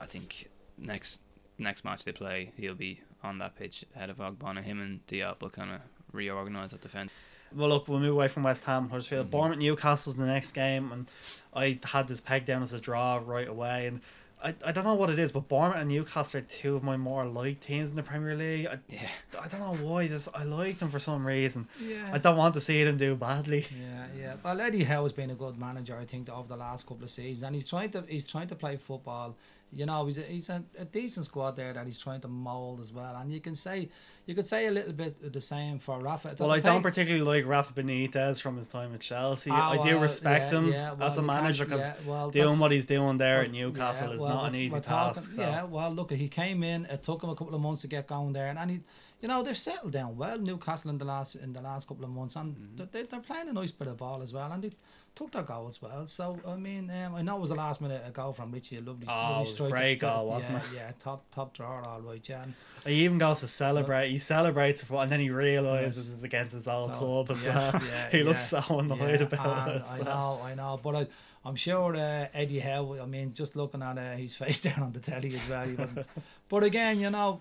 [0.00, 1.20] I think next
[1.62, 4.62] next match they play, he'll be on that pitch ahead of Ogbonna.
[4.62, 5.80] Him and Diop will kind of
[6.12, 7.10] reorganise that defence.
[7.54, 9.26] Well, look, we'll move away from West Ham, Huddersfield.
[9.28, 9.30] Mhm.
[9.30, 11.06] Bournemouth, Newcastle's the next game, and
[11.54, 13.86] I had this pegged down as a draw right away.
[13.86, 14.00] And
[14.42, 16.96] I, I don't know what it is, but Bournemouth and Newcastle are two of my
[16.96, 18.66] more liked teams in the Premier League.
[18.66, 19.06] I, Yeah,
[19.38, 20.28] I don't know why this.
[20.34, 21.68] I like them for some reason.
[21.78, 22.10] Yeah.
[22.12, 23.66] I don't want to see them do badly.
[23.78, 24.34] Yeah, yeah.
[24.42, 27.10] Well, Eddie Howe has been a good manager, I think, over the last couple of
[27.10, 29.36] seasons, and he's trying to he's trying to play football.
[29.74, 32.78] You know, he's a, he's a, a decent squad there that he's trying to mould
[32.80, 33.88] as well, and you can say
[34.26, 36.28] you could say a little bit of the same for Rafa.
[36.28, 39.50] It's Well, I don't particularly like Rafa Benitez from his time at Chelsea.
[39.50, 42.30] Ah, I do well, respect yeah, him yeah, well, as a manager because yeah, well,
[42.30, 45.30] doing what he's doing there at Newcastle is not an easy we're talking- task.
[45.32, 45.40] So.
[45.40, 46.84] Yeah, well, look, he came in.
[46.86, 48.80] It took him a couple of months to get going there, and he,
[49.22, 50.38] you know, they've settled down well.
[50.38, 52.84] Newcastle in the last in the last couple of months, and Mm-hmm.
[52.92, 54.70] they, they're playing a nice bit of ball as well, and they
[55.14, 56.06] took their goal as well.
[56.06, 58.78] So I mean, um, I know it was a last minute a goal from Ritchie,
[58.78, 59.70] a lovely, Oh, lovely it was a strike.
[59.70, 60.74] great goal, wasn't yeah, it?
[60.74, 62.42] Yeah, top top drawer, all right, yeah.
[62.44, 62.54] And
[62.86, 64.10] He even goes to celebrate.
[64.10, 66.14] He celebrates for, and then he realizes Yes.
[66.14, 67.82] it's against his old So, club as yes, well.
[67.86, 69.82] yeah, he looks so annoyed yeah, about it.
[69.86, 71.06] I know, I know, but I,
[71.44, 72.98] I'm sure uh, Eddie Howe.
[73.02, 75.74] I mean, just looking at uh, his face down on the telly as well, he
[75.74, 76.06] wasn't.
[76.48, 77.40] but again, you know,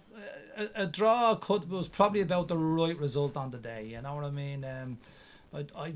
[0.57, 3.85] a, a draw could was probably about the right result on the day.
[3.85, 4.65] You know what I mean?
[4.65, 4.97] Um,
[5.53, 5.93] I I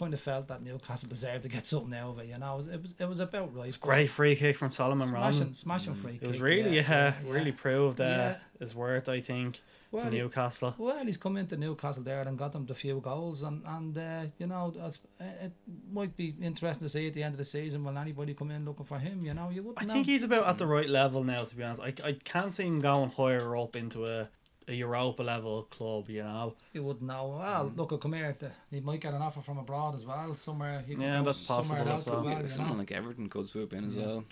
[0.00, 2.26] kind of felt that Newcastle deserved to get something out of it.
[2.32, 3.78] You know, it was it was, it was about right.
[3.80, 5.54] Great free kick from Solomon smashing, Rondon.
[5.54, 6.12] smashing free.
[6.14, 6.22] Kick.
[6.22, 8.36] It was really, yeah, yeah, really proved uh, Yeah.
[8.58, 9.60] his worth, I think,
[9.92, 10.74] Well, to he- Newcastle.
[10.78, 14.24] Well, he's come into Newcastle there and got them the few goals, and and uh,
[14.38, 15.52] you know as- it
[15.92, 18.64] might be interesting to see at the end of the season will anybody come in
[18.64, 19.16] looking for him.
[19.28, 19.92] You know, you wouldn't I know.
[19.94, 21.82] think he's about at the right level now, to be honest.
[21.82, 24.28] I, I can't see him going higher up into a,
[24.70, 26.54] a Europa level club, you know.
[26.72, 27.36] you wouldn't know.
[27.38, 28.36] Well, look, come here.
[28.70, 30.34] He might get an offer from abroad as well.
[30.36, 32.20] Somewhere he could Yeah, go that's possible somewhere as else well.
[32.20, 32.42] as Yeah, well.
[32.42, 32.78] you someone know.
[32.78, 34.06] like Everton could swoop in as Yeah.
[34.06, 34.24] well.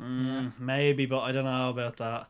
[0.00, 2.28] Mm, Maybe, but I don't know about that.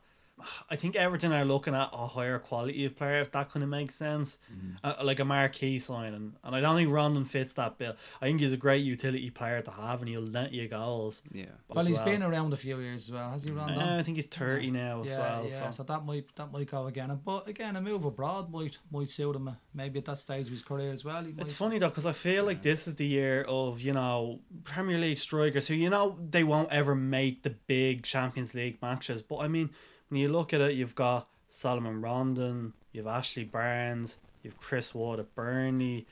[0.71, 3.71] I think Everton are looking at a higher quality of player, if that kind of
[3.71, 4.39] makes sense.
[4.85, 6.35] Uh, like a marquee signing.
[6.45, 7.95] And I don't think Rondon fits that bill.
[8.21, 11.23] I think he's a great utility player to have, and he'll net you goals.
[11.33, 11.47] Yeah.
[11.69, 12.07] Well, as he's well.
[12.07, 13.31] been around a few years as well.
[13.31, 13.81] Has he, Rondon?
[13.81, 15.47] Uh, I think he's 30 now as yeah, well.
[15.49, 15.71] yeah.
[15.71, 15.77] so.
[15.79, 15.83] So.
[15.85, 17.19] that might that might go again.
[17.25, 19.49] But again, a move abroad might might suit him.
[19.49, 21.25] uh, Maybe at that stage of his career as well.
[21.39, 24.99] It's funny though because I feel like this is the year of you know Premier
[24.99, 29.23] League strikers who you know they won't ever make the big Champions League matches.
[29.23, 29.71] But I mean,
[30.09, 35.21] when you look at it, you've got Solomon Rondon, you've Ashley Barnes, you've Chris Wood
[35.21, 36.07] at Burnley,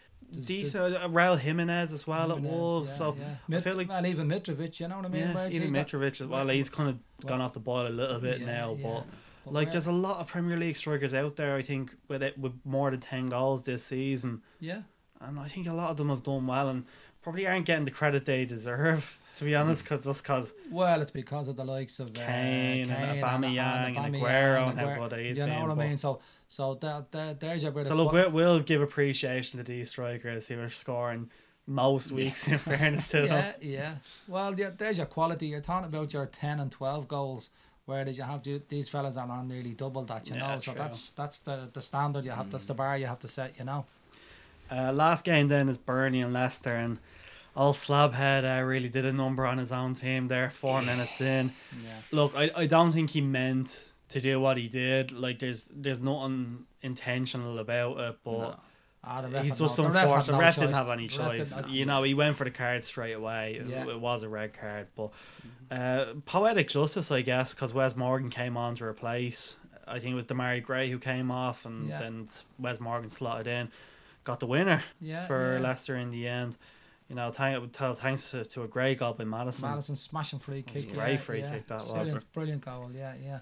[0.47, 2.91] decent uh, Raul Jimenez as well at Wolves.
[2.91, 3.25] yeah, so yeah.
[3.27, 5.23] I Mit- feel like well, even Mitrovic, you know what I mean?
[5.23, 6.49] yeah, even Mitrovic as well.
[6.49, 9.05] He's kind of where- gone off the ball a little bit Yeah, now, but.
[9.45, 11.55] But Like where- there's a lot of Premier League strikers out there.
[11.55, 14.83] I think with it with more than ten goals this season, yeah.
[15.21, 16.87] and I think a lot of them have done well and
[17.23, 19.19] probably aren't getting the credit they deserve.
[19.37, 22.91] To be honest, cause just cause Well, it's because of the likes of uh, Kane
[22.91, 25.97] and Kane Aubameyang and Aubameyang Aguero and how good he's You know what I mean?
[25.97, 29.65] So, so that, there, there's your bit So of look, we'll, we'll give appreciation to
[29.65, 31.31] these strikers who are scoring
[31.67, 32.47] most weeks.
[32.47, 33.95] In fairness to them, yeah, yeah.
[34.29, 35.47] Well, yeah, there's your quality.
[35.49, 37.51] You're talking about your ten and twelve goals,
[37.87, 40.29] whereas you have to, these fellas are on nearly double that.
[40.29, 40.75] You Yeah, know, so true.
[40.79, 42.51] that's that's the the standard you have.
[42.51, 43.55] That's the bar you have to set.
[43.59, 43.85] You know.
[44.71, 46.99] Uh, last game then is Burnley and Leicester, and
[47.57, 50.51] all Slabhead uh, really did a number on his own team there.
[50.51, 51.91] Four minutes in, Yeah.
[52.11, 55.13] look, I, I don't think he meant to do what he did.
[55.13, 58.39] Like there's there's nothing intentional about it, but.
[58.39, 58.57] No.
[59.07, 60.25] Ah, He's just no, the ref.
[60.27, 61.61] The ref didn't have any choice.
[61.69, 63.57] You know, he went for the card straight away.
[63.61, 63.87] It, Yeah.
[63.87, 65.11] it was a red card, but
[65.71, 69.57] uh, poetic justice, I guess, because Wes Morgan came on to replace.
[69.87, 71.99] I think it was Demarai Gray who came off, and Yeah.
[71.99, 73.69] then Wes Morgan slotted in,
[74.25, 75.61] got the winner Yeah, for.
[75.61, 76.57] Leicester in the end.
[77.09, 79.69] You know, thank, tell thanks to, to a great goal by Maddison.
[79.69, 80.93] Maddison smashing free kick.
[80.93, 81.51] great yeah, free yeah.
[81.53, 81.93] kick that was.
[81.93, 82.91] Brilliant, brilliant goal.
[82.95, 83.39] Yeah, yeah.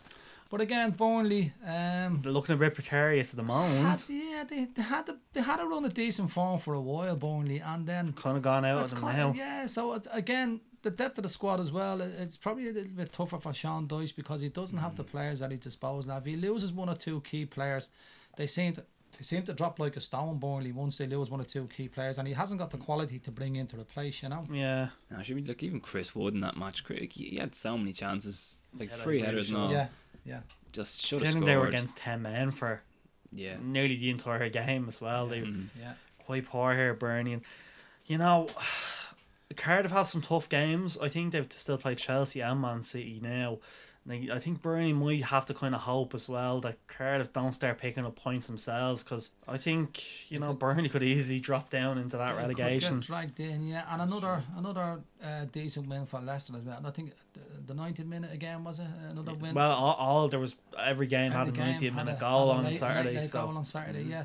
[0.50, 1.54] But again, Burnley.
[1.64, 4.04] Um, They're looking a bit precarious at the had, moment.
[4.08, 7.16] yeah, they, they had a, they had a run of decent form for a while,
[7.16, 9.64] Burnley, and then Kind of gone out of them kind of, yeah.
[9.66, 12.02] So it's, again, the depth of the squad as well.
[12.02, 14.96] It's probably a little bit tougher for Sean Dyche because he doesn't have Mm.
[14.96, 16.14] the players at his disposal.
[16.18, 17.88] If he loses one or two key players,
[18.36, 18.84] they seem to
[19.16, 20.38] they seem to drop like a stone.
[20.38, 23.18] Burnley once they lose one or two key players, and he hasn't got the quality
[23.20, 24.22] to bring into replace.
[24.22, 24.44] You know.
[24.50, 24.88] Yeah.
[25.10, 26.82] No, should be like even Chris Wood in that match.
[26.84, 29.66] Chris- He he had so many chances, like Yeah, free headers and short.
[29.66, 29.72] all.
[29.72, 29.88] Yeah,
[30.24, 30.40] yeah.
[30.72, 31.46] Just should have scored.
[31.46, 32.82] they were against 10 men for
[33.30, 33.56] yeah.
[33.60, 35.26] nearly the entire game as well.
[35.26, 35.66] They Mhm.
[35.78, 35.94] Yeah.
[36.24, 37.34] quite poor here, Burnley.
[37.34, 37.42] And,
[38.06, 38.48] you know,
[39.56, 40.96] Cardiff have some tough games.
[40.98, 43.58] I think they've still played Chelsea and Man City now.
[44.04, 47.52] Like, I think Burnley might have to kind of hope as well that Cardiff don't
[47.52, 51.98] start picking up points themselves because I think you know Burnley could easily drop down
[51.98, 52.98] into that They could relegation.
[52.98, 56.78] Get dragged in, yeah, and another another uh, decent win for Leicester as well.
[56.78, 59.54] And I think the, the 90th minute again was it another win.
[59.54, 62.64] Well, all, all there was every game had a Every game 90 minute goal on
[62.64, 63.10] late- Saturday.
[63.10, 64.24] late- late so goal on Saturday, yeah.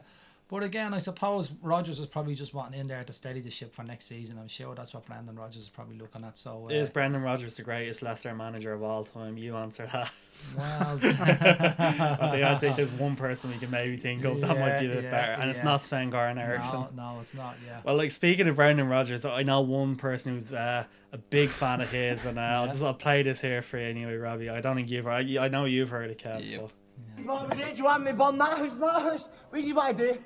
[0.50, 3.76] But again, I suppose Rodgers is probably just wanting in there to steady the ship
[3.76, 4.40] for next season.
[4.40, 6.38] I'm sure that's what Brendan Rodgers is probably looking at.
[6.38, 9.38] So, uh, is Brendan Rodgers the greatest Leicester manager of all time?
[9.38, 10.10] You answer that.
[10.56, 14.80] well, I think, I think there's one person we can maybe think of that might
[14.80, 16.88] be the yeah, better, and it's not Sven Goran Eriksson.
[16.96, 17.58] no, no, it's not.
[17.66, 17.82] Yeah.
[17.84, 21.82] Well, like speaking of Brendan Rodgers, I know one person who's uh, a big fan
[21.82, 24.50] of his, and uh, I'll just I'll play this here for you anyway, Robbie.
[24.50, 25.30] I don't think you've heard.
[25.38, 26.50] I know you've heard it, Kev.
[26.50, 26.62] Yep.
[26.62, 27.72] but- Do you want me to do?
[27.72, 29.28] Do you want me to burn that house, that house?
[29.50, 30.20] What do you want to do?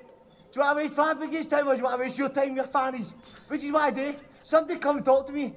[0.52, 2.54] Do you want to waste Fabregas' time or do you want to waste your time,
[2.54, 3.08] your fannies?
[3.48, 4.18] What do you want to do?
[4.42, 5.54] Somebody come and talk to me.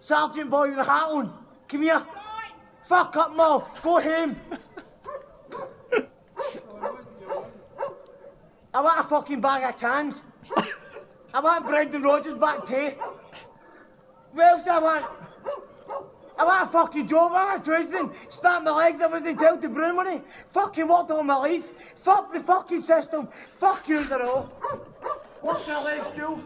[0.00, 1.32] Sergeant boy with a hat on,
[1.68, 2.04] come here.
[2.88, 3.68] Fuck up, Mo.
[3.82, 4.36] Go home.
[8.74, 10.16] I want a fucking bag of cans.
[11.32, 12.90] I want Brendan Rodgers back too.
[14.32, 15.06] What else do I want?
[16.38, 19.34] I want a fucking job, I want a Dresden, snap my leg, that was the
[19.34, 20.20] tell to Bruin money.
[20.52, 21.64] Fucking worked all my life.
[22.02, 23.28] Fuck the fucking system.
[23.58, 24.44] Fuck you, they're all.
[25.40, 26.40] What's my legs, Joe?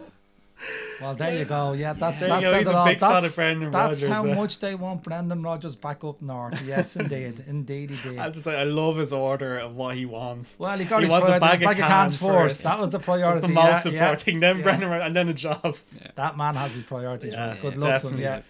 [1.01, 1.72] Well, there you go.
[1.72, 2.85] Yeah, that's There you that go, says it all.
[2.85, 4.35] big of That's, Brendan that's Rodgers, how eh?
[4.35, 6.61] much they want Brendan Rodgers back up north.
[6.66, 8.18] Yes, indeed, indeed he did.
[8.18, 10.59] I just say I love his order of what he wants.
[10.59, 12.33] Well, he got He his wants a priority, bag of cans first.
[12.33, 12.62] first.
[12.64, 13.46] That was the That's priority.
[13.46, 14.40] the most yeah, important yeah, thing.
[14.40, 14.62] Then yeah.
[14.64, 15.77] Brendan, and then a job.
[16.16, 17.35] That man has his priorities.
[17.35, 17.61] Yeah, right.
[17.62, 18.18] Good yeah, luck to him.
[18.18, 18.42] Yeah.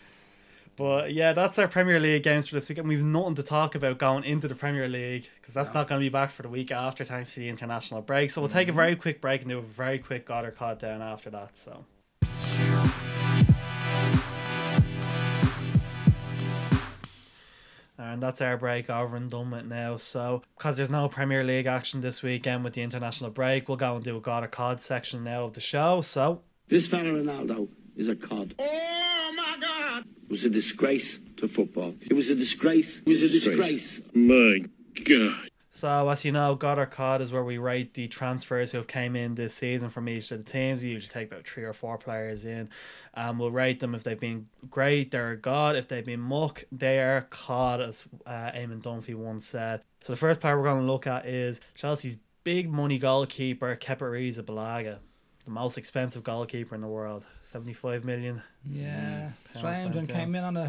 [0.79, 3.75] But yeah, that's our Premier League games for this week, and we've nothing to talk
[3.75, 6.49] about going into the Premier League because that's not going to be back for the
[6.49, 8.31] week after, thanks to the international break.
[8.31, 8.77] So we'll take a mm-hmm.
[8.77, 11.57] very quick break and do a very quick God or Cod down after that.
[11.57, 11.85] So.
[18.01, 19.97] And that's our break over and done with now.
[19.97, 23.97] So, because there's no Premier League action this weekend with the international break, we'll go
[23.97, 26.03] and do a God or Cod section now of the show.
[26.03, 28.55] So, This fella Ronaldo is a cod.
[28.61, 29.08] Eh?
[29.99, 31.95] It was a disgrace to football.
[32.03, 33.01] It was a disgrace.
[33.01, 34.01] It was a disgrace.
[34.15, 34.65] My
[35.05, 35.49] God.
[35.79, 38.89] So as you know, God or Cod is where we rate the transfers who have
[38.89, 40.83] came in this season from each of the teams.
[40.83, 42.69] We usually take about three or four players in,
[43.15, 45.77] and we'll rate them if they've been great, they're a God.
[45.77, 49.83] If they've been muck, they are Cod, as uh, Eamon Dunphy once said.
[50.01, 53.99] So the first player we're going to look at is Chelsea's big money goalkeeper, Kepa
[54.01, 54.99] Arrizabalaga,
[55.45, 58.43] the most expensive goalkeeper in the world, seventy-five million.
[58.69, 59.97] Yeah, Sounds strange.
[59.97, 60.67] And came in on a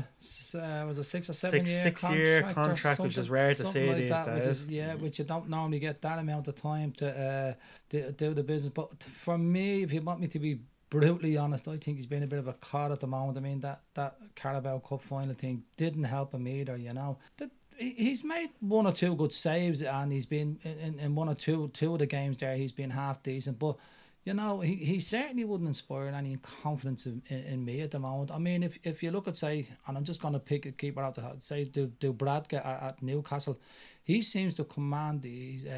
[0.55, 3.53] uh, was a six or seven Six- year six-year contract, or contract, which is rare
[3.53, 4.71] to see like these that, Which is, days.
[4.71, 7.53] yeah, which you don't normally get that amount of time to uh,
[7.89, 8.71] do, do the business.
[8.73, 12.23] But for me, if you want me to be brutally honest, I think he's been
[12.23, 13.38] a bit of a cod at the moment.
[13.38, 16.77] I mean that that Carabao Cup final thing didn't help him either.
[16.77, 17.17] You know.
[17.38, 17.49] He-
[17.80, 21.69] He's made one or two good saves, and he's been in, in one or two
[21.73, 22.53] two of the games there.
[22.57, 23.77] He's been half decent, but
[24.26, 27.99] you know, he, he certainly wouldn't inspire any confidence in, in, in me at the
[27.99, 28.32] moment.
[28.32, 30.72] I mean, if if you look at say, and I'm just going to pick a
[30.72, 33.57] keeper out the say, do Dubravka at, at Newcastle,
[34.03, 35.70] he seems to command the uh,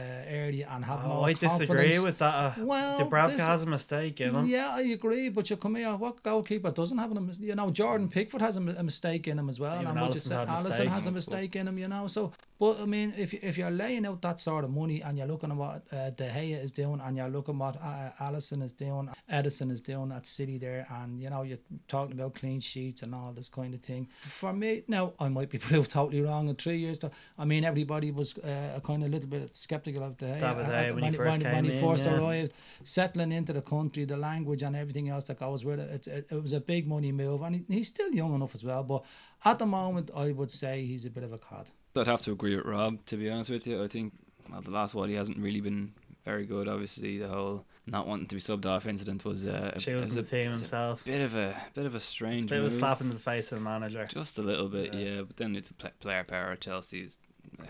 [0.41, 1.59] area and have Oh, more I confidence.
[1.59, 2.33] disagree with that.
[2.33, 4.45] Uh, Well, Dubravka this- has a mistake in him.
[4.47, 5.95] Yeah, I agree, but you come here.
[5.95, 7.47] What goalkeeper doesn't have a mistake?
[7.47, 7.69] you know?
[7.71, 10.35] Jordan Pickford has a, a mistake in him as well, Even and what you say,
[10.35, 12.07] Alisson has a mistake in him, you know.
[12.07, 12.31] So,
[12.61, 15.49] but I mean, if if you're laying out that sort of money and you're looking
[15.49, 18.71] at what uh, De Gea is doing, and you're looking at what uh, Alisson is
[18.71, 21.57] doing, Ederson is doing at City there, and you know you're
[21.87, 24.07] talking about clean sheets and all this kind of thing.
[24.19, 26.99] For me, now I might be proved totally wrong in three years.
[26.99, 30.39] Though, I mean, everybody was uh, kind of a little bit skeptical of De Gea
[30.39, 32.15] David uh, Gea when he first when, came he in, first yeah.
[32.15, 32.53] arrived,
[32.83, 35.89] settling into the country, the language, and everything else that goes with it.
[35.89, 38.63] It's, it, it was a big money move, and he, he's still young enough as
[38.63, 38.83] well.
[38.83, 39.03] But
[39.45, 41.71] at the moment, I would say he's a bit of a cod.
[41.95, 43.83] I'd have to agree with Rob, to be honest with you.
[43.83, 44.13] I think,
[44.49, 45.93] well, the last while he hasn't really been
[46.25, 46.67] very good.
[46.67, 50.23] Obviously, the whole not wanting to be subbed off incident was, uh, a- was the
[50.23, 51.03] team was himself.
[51.03, 53.57] bit of a bit of a strange Bit of a slap in the face of
[53.57, 54.05] the manager.
[54.09, 54.99] Just a little bit, Yeah.
[54.99, 55.21] yeah.
[55.23, 56.61] But then it's a player power at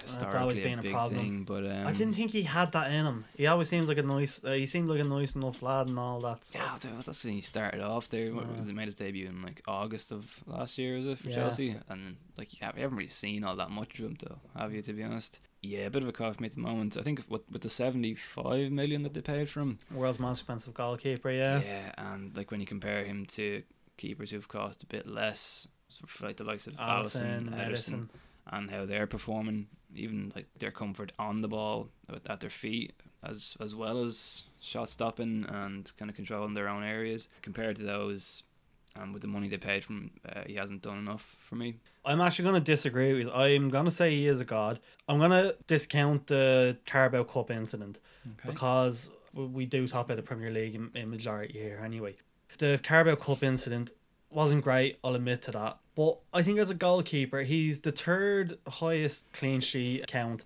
[0.03, 1.19] Historically always been a big problem.
[1.19, 1.43] thing.
[1.43, 3.26] But um, I didn't think he had that in him.
[3.36, 4.41] He always seems like a nice.
[4.43, 6.45] Uh, he seemed like a nice enough lad and all that.
[6.45, 6.57] So.
[6.59, 8.34] Yeah, that's when he started off there.
[8.34, 8.57] What Yeah.
[8.57, 8.74] was it?
[8.74, 11.36] Made his debut in like August of last year, was it for Yeah.
[11.36, 11.76] Chelsea?
[11.89, 14.74] And like, you have- you haven't really seen all that much of him, though, have
[14.74, 14.82] you?
[14.82, 16.97] To be honest, yeah, a bit of a cough for me at the moment.
[16.97, 20.74] I think with with the seventy-five million that they paid for him, World's most expensive
[20.74, 21.30] goalkeeper.
[21.32, 21.61] Yeah.
[21.61, 23.63] yeah, and like when you compare him to
[23.97, 27.59] keepers who've cost a bit less, sort of like the likes of Alisson, Alisson, Ederson,
[27.67, 28.09] Edison.
[28.47, 32.93] And how they're performing, even like their comfort on the ball at, at their feet,
[33.23, 37.27] as as well as shot stopping and kind of controlling their own areas.
[37.41, 38.43] Compared to those,
[38.95, 41.75] and with the money they paid from, uh, he hasn't done enough for me.
[42.03, 43.29] I'm actually going to disagree with.
[43.29, 44.79] I'm going to say he is a god.
[45.07, 47.99] I'm going to discount the Carabao Cup incident
[48.45, 52.15] because we do top about the Premier League in, in majority here anyway.
[52.57, 53.91] The Carabao Cup incident
[54.32, 54.97] wasn't great.
[55.03, 55.77] I'll admit to that.
[55.95, 60.45] But I think as a goalkeeper, he's the third highest clean sheet count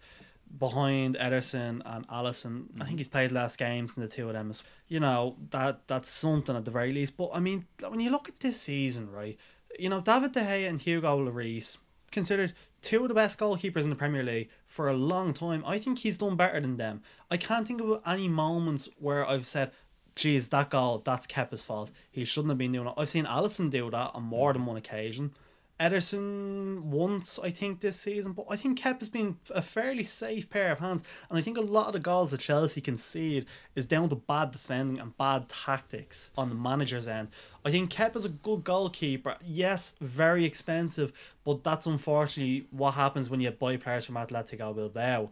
[0.58, 2.68] behind Ederson and Alisson.
[2.76, 2.98] I think mm-hmm.
[2.98, 4.52] he's played less games than the two of them.
[4.88, 7.18] You know that that's something at the very least.
[7.18, 9.38] But I mean, when you look at this season, right?
[9.78, 11.78] You know, David De Gea and Hugo Lloris
[12.12, 15.64] considered two of the best goalkeepers in the Premier League for a long time.
[15.66, 17.02] I think he's done better than them.
[17.30, 19.72] I can't think of any moments where I've said,
[20.16, 21.92] geez, that goal, that's Kepa's fault.
[22.12, 22.94] He shouldn't have been doing it.
[22.98, 25.32] I've seen Alisson do that on more than one occasion.
[25.78, 30.72] Ederson once, I think, this season, but I think Kepa's been a fairly safe pair
[30.72, 31.04] of hands.
[31.30, 33.46] And I think a lot of the goals that Chelsea concede
[33.76, 37.28] is down to bad defending and bad tactics on the manager's end.
[37.66, 39.36] I think Kepa's a good goalkeeper.
[39.44, 41.12] Yes, very expensive,
[41.44, 45.30] but that's unfortunately what happens when you buy players from Atletico Bilbao.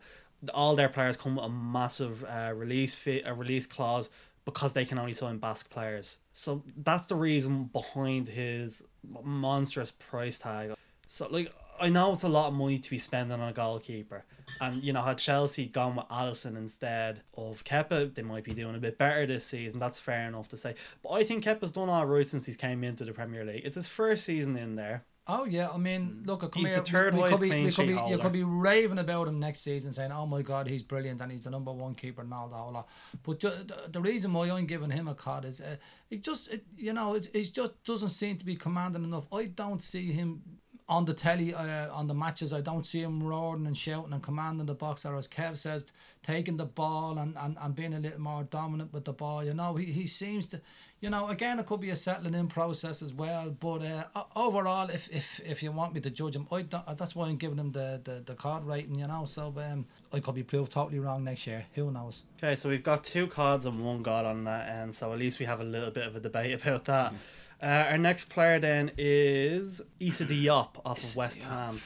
[0.54, 4.10] All their players come with a massive uh, release fee, a release clause
[4.46, 6.18] because they can only sign Basque players.
[6.34, 8.84] So that's the reason behind his
[9.24, 10.74] monstrous price tag.
[11.08, 14.26] So like I know it's a lot of money to be spending on a goalkeeper.
[14.62, 18.76] And you know, had Chelsea gone with Alisson instead of Kepa, they might be doing
[18.76, 19.80] a bit better this season.
[19.80, 20.76] That's fair enough to say.
[21.02, 23.64] But I think Kepa's done all right since he's came into the Premier League.
[23.66, 25.04] It's his first season in there.
[25.26, 26.82] Oh yeah, I mean, look, come He's here.
[27.14, 30.12] we, could be, we could be, you could be raving about him next season, saying,
[30.12, 32.74] "Oh my God, he's brilliant and he's the number one keeper and all that." All
[32.74, 32.86] that.
[33.24, 35.78] But ju- the, the reason why I'm giving him a card is, uh,
[36.10, 39.26] it just, it, you know, it, it just doesn't seem to be commanding enough.
[39.32, 40.42] I don't see him
[40.90, 42.52] on the telly, uh, on the matches.
[42.52, 45.86] I don't see him roaring and shouting and commanding the box, or as Kev says,
[46.22, 49.44] taking the ball and, and, and being a little more dominant with the ball.
[49.44, 50.62] You know, he, he seems to
[51.04, 53.50] you know, again, it could be a settling in process as well.
[53.50, 57.14] But uh, overall, if, if if you want me to judge him, I don't, that's
[57.14, 59.26] why I'm giving him the, the, the card rating, you know.
[59.26, 61.66] So um, I could be proved totally wrong next year.
[61.76, 62.24] Who knows?
[62.42, 65.40] Okay, so we've got two cards and one god on that end, so at least
[65.40, 67.14] we have a little bit of a debate about that.
[67.62, 71.82] Uh, our next player then is Issa Diop off of West Ham.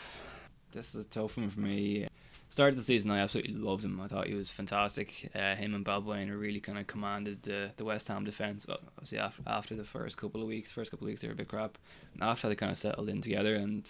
[0.74, 2.08] This is a tough one for me.
[2.50, 4.00] Start of the season, I absolutely loved him.
[4.02, 5.30] I thought he was fantastic.
[5.36, 8.66] Uh, him and Balbuena really kind of commanded the, the West Ham defense.
[8.68, 11.38] Obviously, after, after the first couple of weeks, first couple of weeks they were a
[11.38, 11.78] bit crap.
[12.14, 13.88] And after they kind of settled in together and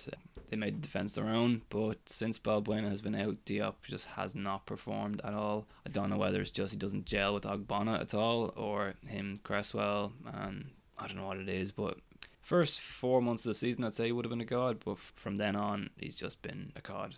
[0.49, 1.61] they made the defense their own.
[1.69, 5.67] But since Balbuena has been out, Diop just has not performed at all.
[5.85, 9.39] I don't know whether it's just he doesn't gel with Ogbonna at all, or him
[9.43, 11.97] Cresswell, and I don't know what it is, but
[12.41, 14.97] first four months of the season, I'd say he would have been a god, but
[14.99, 17.15] from then on, he's just been a cod,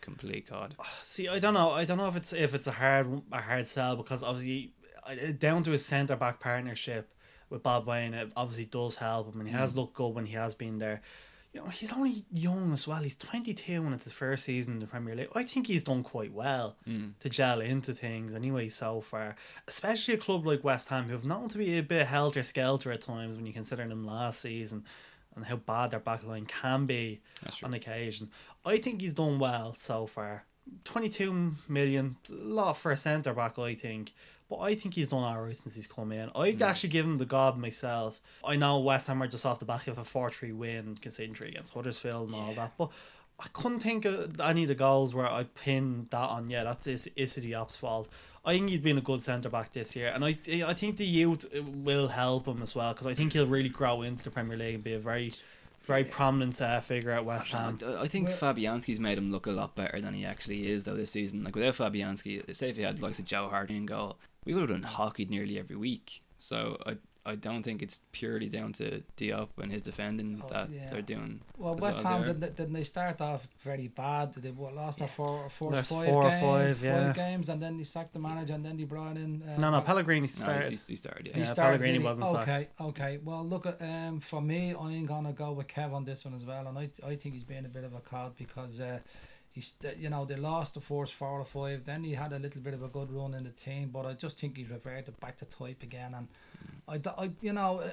[0.00, 0.74] complete cod.
[0.78, 1.70] Ah, see, I don't know.
[1.70, 4.72] I don't know if it's if it's a hard a hard sell because obviously
[5.38, 7.12] down to his centre back partnership
[7.48, 9.76] with Balbuena, it obviously does help him, and he has mm.
[9.76, 11.02] looked good when he has been there.
[11.52, 13.02] you know, he's only young as well.
[13.02, 15.30] He's 22 and it's his first season in the Premier League.
[15.34, 17.12] I think he's done quite well mm.
[17.18, 19.34] to gel into things anyway so far.
[19.66, 22.92] Especially a club like West Ham, who have known to be a bit helter skelter
[22.92, 24.84] at times when you consider them last season
[25.34, 27.20] and how bad their backline can be
[27.62, 28.30] on occasion.
[28.64, 30.44] I think he's done well so far.
[30.84, 34.12] 22 million, a lot for a centre back, I think.
[34.48, 36.30] But I think he's done alright since he's come in.
[36.34, 36.62] I'd hmm.
[36.62, 38.20] actually give him the god myself.
[38.44, 41.48] I know West Ham are just off the back of a 4 3 win, three
[41.48, 42.72] against Huddersfield and all that.
[42.76, 42.90] But
[43.38, 46.50] I couldn't think of any of the goals where I pinned that on.
[46.50, 48.08] Yeah, that's Is- Issa Diop's fault.
[48.44, 51.04] I think he's been a good centre back this year, and I I think the
[51.06, 54.56] youth will help him as well because I think he'll really grow into the Premier
[54.56, 55.32] League and be a very,
[55.82, 57.78] very prominent uh, figure at West Ham.
[57.86, 60.86] I, I think Well- Fabianski's made him look a lot better than he actually is
[60.86, 61.44] though this season.
[61.44, 64.16] Like without Fabianski, say if he had the likes of Joe Hart in goal,
[64.46, 66.22] we would have done hockey nearly every week.
[66.38, 70.70] So I I don't think it's purely down to Diop and his defending Oh, that
[70.70, 70.88] yeah.
[70.90, 71.42] they're doing.
[71.58, 74.32] Well, as West well Ham didn't, didn't they start off very bad?
[74.34, 77.12] They what, lost their four, four, Lost five, four or games, five, yeah.
[77.12, 79.42] games, and then he sacked the manager, and then he brought in.
[79.42, 80.70] Uh, No, no, Pellegrini No, started.
[80.70, 81.26] he's, he started.
[81.26, 81.34] Yeah.
[81.34, 82.04] He Yeah, started, Pellegrini he?
[82.04, 82.48] wasn't sacked.
[82.48, 82.68] okay.
[82.80, 86.32] Okay, well, look at um for me, I'm gonna go with Kev on this one
[86.34, 88.98] as well, and I I think he's being a bit of a cod because uh,
[89.52, 92.60] he's you know they lost the first four or five, then he had a little
[92.60, 95.36] bit of a good run in the team, but I just think he's reverted back
[95.38, 96.28] to type again, and
[96.88, 97.80] I, d- I- you know.
[97.84, 97.90] Uh,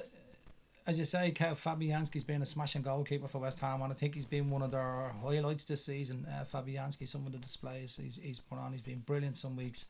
[0.86, 4.14] as you say, Kev Fabianski's been a smashing goalkeeper for West Ham, and I think
[4.14, 6.26] he's been one of their highlights this season.
[6.26, 9.84] Uh, Fabianski, some of the displays he's, he's put on, he's been brilliant some weeks.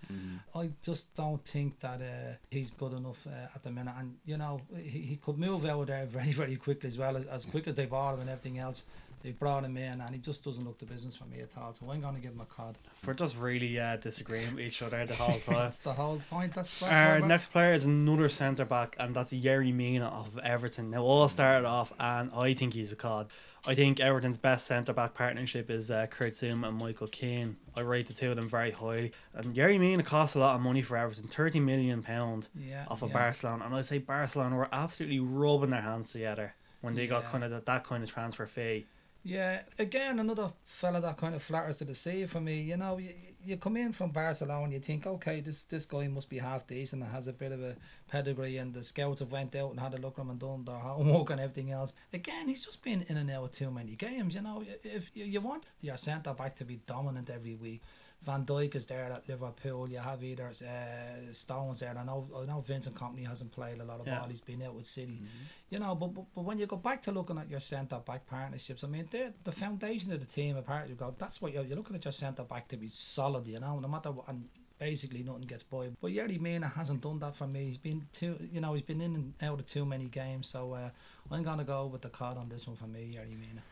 [0.57, 4.39] I just don't think that uh, he's good enough uh, at the minute, and you
[4.39, 7.69] know he, he could move out there very very quickly as well as, as quick
[7.69, 8.83] as they bought him and everything else.
[9.23, 11.75] They brought him in, and he just doesn't look the business for me at all.
[11.75, 12.79] So I'm going to give him a cod.
[13.05, 15.55] We're just really uh, disagreeing with each other the whole time.
[15.57, 16.55] That's the whole point.
[16.55, 20.91] That's, that's Our next player is another centre back, and that's Yerry Mina of Everton.
[20.91, 23.29] Now, all started off, and I think he's a cod.
[23.67, 27.57] I think Everton's best centre back partnership is uh, Kurt Zouma and Michael Keane.
[27.75, 29.13] I rate the two of them very highly.
[29.35, 33.03] And Yerry Mina costs a lot of money for Everton, thirty million pound Yeah, off
[33.03, 33.15] of yeah.
[33.15, 37.43] Barcelona, and I say Barcelona were absolutely rubbing their hands together when they got kind
[37.43, 38.87] of that, that kind of transfer fee.
[39.25, 42.63] Yeah, again, another fella that kind of flatters to the sea for me.
[42.63, 43.13] You know, you,
[43.45, 47.03] you come in from Barcelona, you think, okay, this this guy must be half decent
[47.03, 47.77] and has a bit of a
[48.09, 50.65] pedigree, and the scouts have went out and had a look at him and done
[50.65, 51.93] their homework and everything else.
[52.13, 54.35] Again, he's just been in and out too many games.
[54.35, 57.83] You know, if you, you want your centre back to be dominant every week.
[58.23, 59.89] Van Dijk is there at Liverpool.
[59.89, 61.97] You have either uh, Stones there.
[61.97, 64.19] I know, I know Vincent Kompany hasn't played a lot of Yeah.
[64.19, 64.29] ball.
[64.29, 65.23] He's been out with City.
[65.71, 68.27] You know, but, but but when you go back to looking at your centre back
[68.27, 69.09] partnerships, I mean,
[69.45, 70.57] the foundation of the team.
[70.57, 73.47] Apart you go, that's what you're, you're looking at your centre back to be solid.
[73.47, 74.49] You know, no matter what, and
[74.79, 75.89] basically nothing gets by.
[76.01, 77.67] But Yerry Mina hasn't done that for me.
[77.67, 80.49] He's been too, you know, he's been in and out of too many games.
[80.49, 80.91] So uh,
[81.31, 83.63] I'm gonna go with the card on this one for me, Yerry Mina.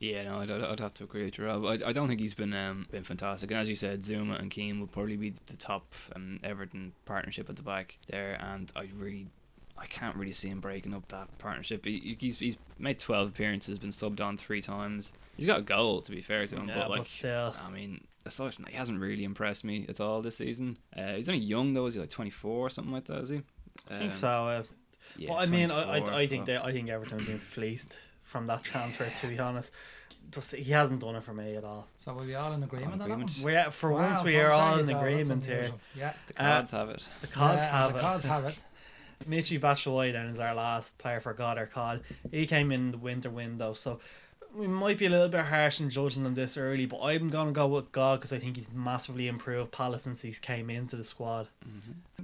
[0.00, 1.64] Yeah, no, I'd, I'd have to agree with you, Rob.
[1.66, 3.50] I, I don't think he's been um, been fantastic.
[3.50, 7.50] And as you said, Zouma and Keane would probably be the top um, Everton partnership
[7.50, 8.38] at the back there.
[8.40, 9.28] And I really,
[9.76, 11.84] I can't really see him breaking up that partnership.
[11.84, 15.12] He, he's he's made twelve appearances, been subbed on three times.
[15.36, 17.54] He's got a goal to be fair to him, Yeah, but but like, still.
[17.62, 20.78] I mean, aside from that, he hasn't really impressed me at all this season.
[20.96, 21.84] Uh, he's only young though.
[21.84, 23.18] Is he like twenty four or something like that?
[23.18, 23.42] Is he?
[23.90, 24.28] I think Um, so.
[24.48, 24.62] Uh,
[25.18, 27.98] Yeah, but I mean, I, I, I think so- that I think Everton's been fleeced
[28.30, 29.10] from that transfer.
[29.20, 29.72] To be honest,
[30.30, 31.88] just he hasn't done it for me at all.
[31.98, 33.30] So we're we all in agreement on that agreement.
[33.36, 33.44] one?
[33.44, 35.72] We are, for Wow, once we are all in agreement here.
[35.96, 36.12] Yeah.
[36.28, 37.06] the uh, cards have it.
[37.20, 38.00] The cards Yeah, have the it.
[38.00, 38.64] The cards have it.
[39.28, 42.00] Michy Batshuayi then is our last player for God or COD.
[42.30, 44.00] He came in the winter window, so
[44.54, 47.52] we might be a little bit harsh in judging him this early, but I'm gonna
[47.52, 51.04] go with God because I think he's massively improved Palace since he's came into the
[51.04, 51.48] squad.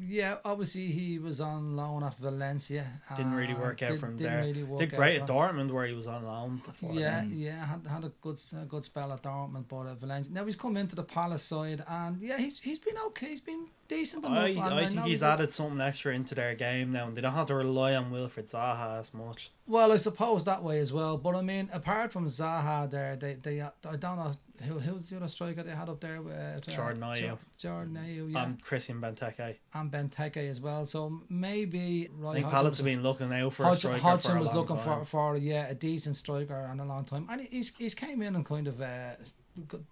[0.09, 2.87] Yeah, obviously he was on loan at Valencia.
[3.17, 4.43] Didn't really uh, work out did- for him didn't there.
[4.43, 5.29] Really work Did great at.
[5.29, 6.93] Dortmund where he was on loan before.
[6.93, 7.33] Yeah, then.
[7.35, 10.33] yeah, had, had a good a good spell at Dortmund, but at Valencia.
[10.33, 13.29] Now he's come into the Palace side, and yeah, he's he's been okay.
[13.29, 14.39] He's been decent enough.
[14.39, 17.47] I, I think he's added something extra into their game now, and they don't have
[17.47, 19.51] to rely on Wilfried Zaha as much.
[19.67, 21.17] Well, I suppose that way as well.
[21.19, 24.33] But I mean, apart from Zaha, there, they, they, I don't know
[24.65, 26.23] who who's the other striker they had up there.
[26.23, 27.19] With, uh, Jordan Ayew.
[27.21, 29.57] Jo- Jordan Ayew, yeah, And Christian Benteke.
[29.75, 30.87] and Benteke as well.
[30.87, 34.03] So maybe Roy I think Hodgson Palace have been looking out for a Hodgson, striker
[34.03, 35.01] Hodgson for a was looking time.
[35.01, 38.35] for for yeah a decent striker and a long time, and he's he's came in
[38.37, 39.15] and kind of uh,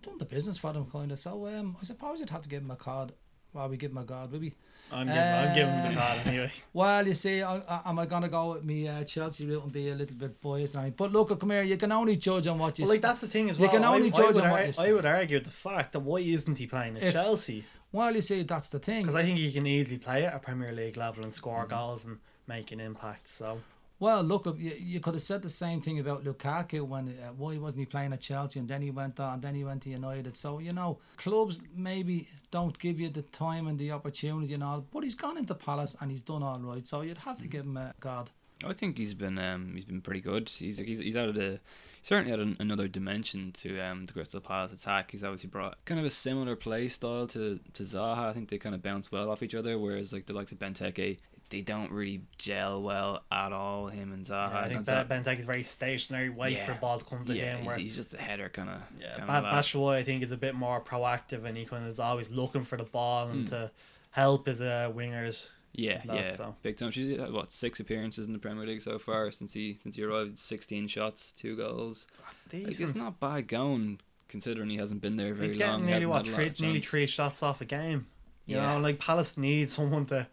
[0.03, 1.19] done the business for them kind of.
[1.19, 3.13] So um, I suppose you'd have to give him a card.
[3.55, 4.53] Well, we give him a card, maybe.
[4.93, 6.53] I'm giving, I'm giving him the Uh, card anyway.
[6.75, 9.73] Well, you see, I, I, am I gonna go with me uh, Chelsea route and
[9.73, 10.75] be a little bit biased?
[10.75, 12.85] And But look, come here, you can only judge on what you.
[12.85, 13.73] Well, like that's the thing as You well.
[13.73, 16.01] can only I, judge I would, on what you've I would argue the fact that
[16.01, 17.65] why isn't he playing at If- Chelsea?
[17.93, 19.03] Well, you see, that's the thing.
[19.03, 22.05] Because I think he can easily play at a Premier League level and score goals
[22.05, 23.29] and make an impact.
[23.29, 23.61] So
[24.01, 27.57] Well, look, you, you could have said the same thing about Lukaku when uh, why
[27.59, 29.91] wasn't he playing at Chelsea and then he went on, and then he went to
[29.91, 30.37] United.
[30.37, 34.85] So you know, clubs maybe don't give you the time and the opportunity and all,
[34.93, 36.87] but he's gone into Palace and he's done all right.
[36.87, 38.31] So you'd have to give him a God.
[38.65, 40.49] I think he's been um, he's been pretty good.
[40.49, 41.61] He's he's he's added a
[42.03, 45.11] certainly added another dimension to um, the Crystal Palace attack.
[45.11, 48.29] He's obviously brought kind of a similar play style to to Zaha.
[48.31, 49.79] I think they kind of bounce well off each other.
[49.79, 51.19] Whereas like the likes of Benteke,
[51.55, 53.87] they don't really gel well at all.
[53.87, 54.51] Him and Zaha.
[54.51, 56.67] Yeah, I think that Benteke is very stationary, wait Yeah.
[56.67, 57.59] for the ball to come to yeah, him.
[57.59, 58.81] he's, Whereas he's just a header kind of.
[59.01, 59.47] yeah, Ba-.
[59.47, 62.65] Batshuayi I think is a bit more proactive and he kind of is always looking
[62.65, 63.55] for the ball and Hmm.
[63.55, 63.71] to
[64.11, 65.49] help his uh, wingers.
[65.77, 66.55] Yeah, that, yeah, so.
[66.63, 66.91] big time.
[66.93, 70.03] She's had, what six appearances in the Premier League so far since he since he
[70.05, 70.39] arrived.
[70.39, 72.07] Sixteen shots, two goals.
[72.51, 73.99] That's Like, it's not bad going
[74.29, 77.07] considering he hasn't been there very He's getting He nearly hasn't what three, nearly three
[77.07, 78.07] shots off a game.
[78.47, 78.75] You Yeah.
[78.75, 80.27] know, like Palace needs someone to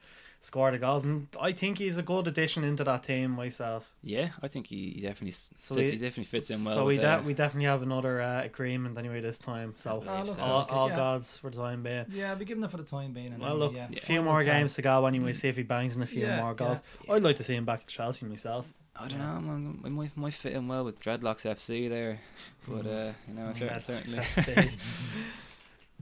[0.43, 3.91] score the goals, and I think he's a good addition into that team myself.
[4.03, 6.73] Yeah, I think he, he definitely So sits, he- he, definitely fits in well.
[6.73, 9.73] so we with, de- uh, we definitely have another uh, agreement anyway this time.
[9.77, 10.95] So Oh, looks all, like all yeah.
[10.95, 12.05] gods for the time being.
[12.11, 13.27] Yeah, be giving it for the time being.
[13.33, 15.33] And Well, then, look, yeah, a few final more games to go anyway.
[15.33, 16.79] See if he bangs in a few Yeah, more goals.
[17.07, 17.13] yeah.
[17.13, 18.71] I'd like to see him back at Chelsea myself.
[18.95, 19.39] I don't know.
[19.41, 22.19] Man, I might might fit in well with Dreadlocks FC there,
[22.67, 24.71] but uh, you know, cer- Dreadlocks certainly.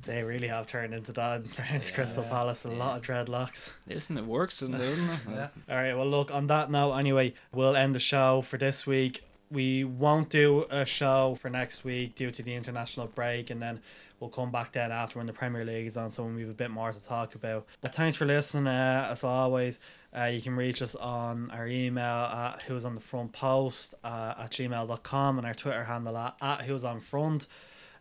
[0.06, 2.64] They really have turned into that in French Crystal Yeah, Palace.
[2.66, 3.72] A lot of dreadlocks.
[3.88, 5.20] Listen, it works, and doesn't it?
[5.30, 5.48] Yeah.
[5.70, 5.94] All right.
[5.96, 6.32] Well, look.
[6.32, 9.24] On that note, anyway, we'll end the show for this week.
[9.52, 13.82] We won't do a show for next week due to the international break, and then
[14.20, 16.54] we'll come back then after when the Premier League is on, so we have a
[16.54, 17.66] bit more to talk about.
[17.82, 18.68] But thanks for listening.
[18.68, 19.80] Uh, as always,
[20.16, 24.36] uh, you can reach us on our email at who's on the front post uh,
[24.38, 27.48] at gmail.com and our Twitter handle at, at who's on front.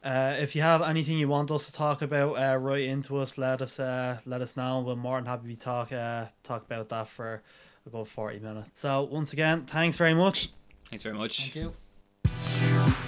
[0.02, 3.36] Uh, if you have anything you want us to talk about, uh, write into us.
[3.36, 4.80] Let us uh, let us know.
[4.80, 7.42] We're more than happy to talk uh, talk about that for
[7.86, 8.80] a good forty minutes.
[8.80, 10.50] So once again, thanks very much.
[10.88, 11.50] Thanks very much.
[11.52, 13.04] Thank you.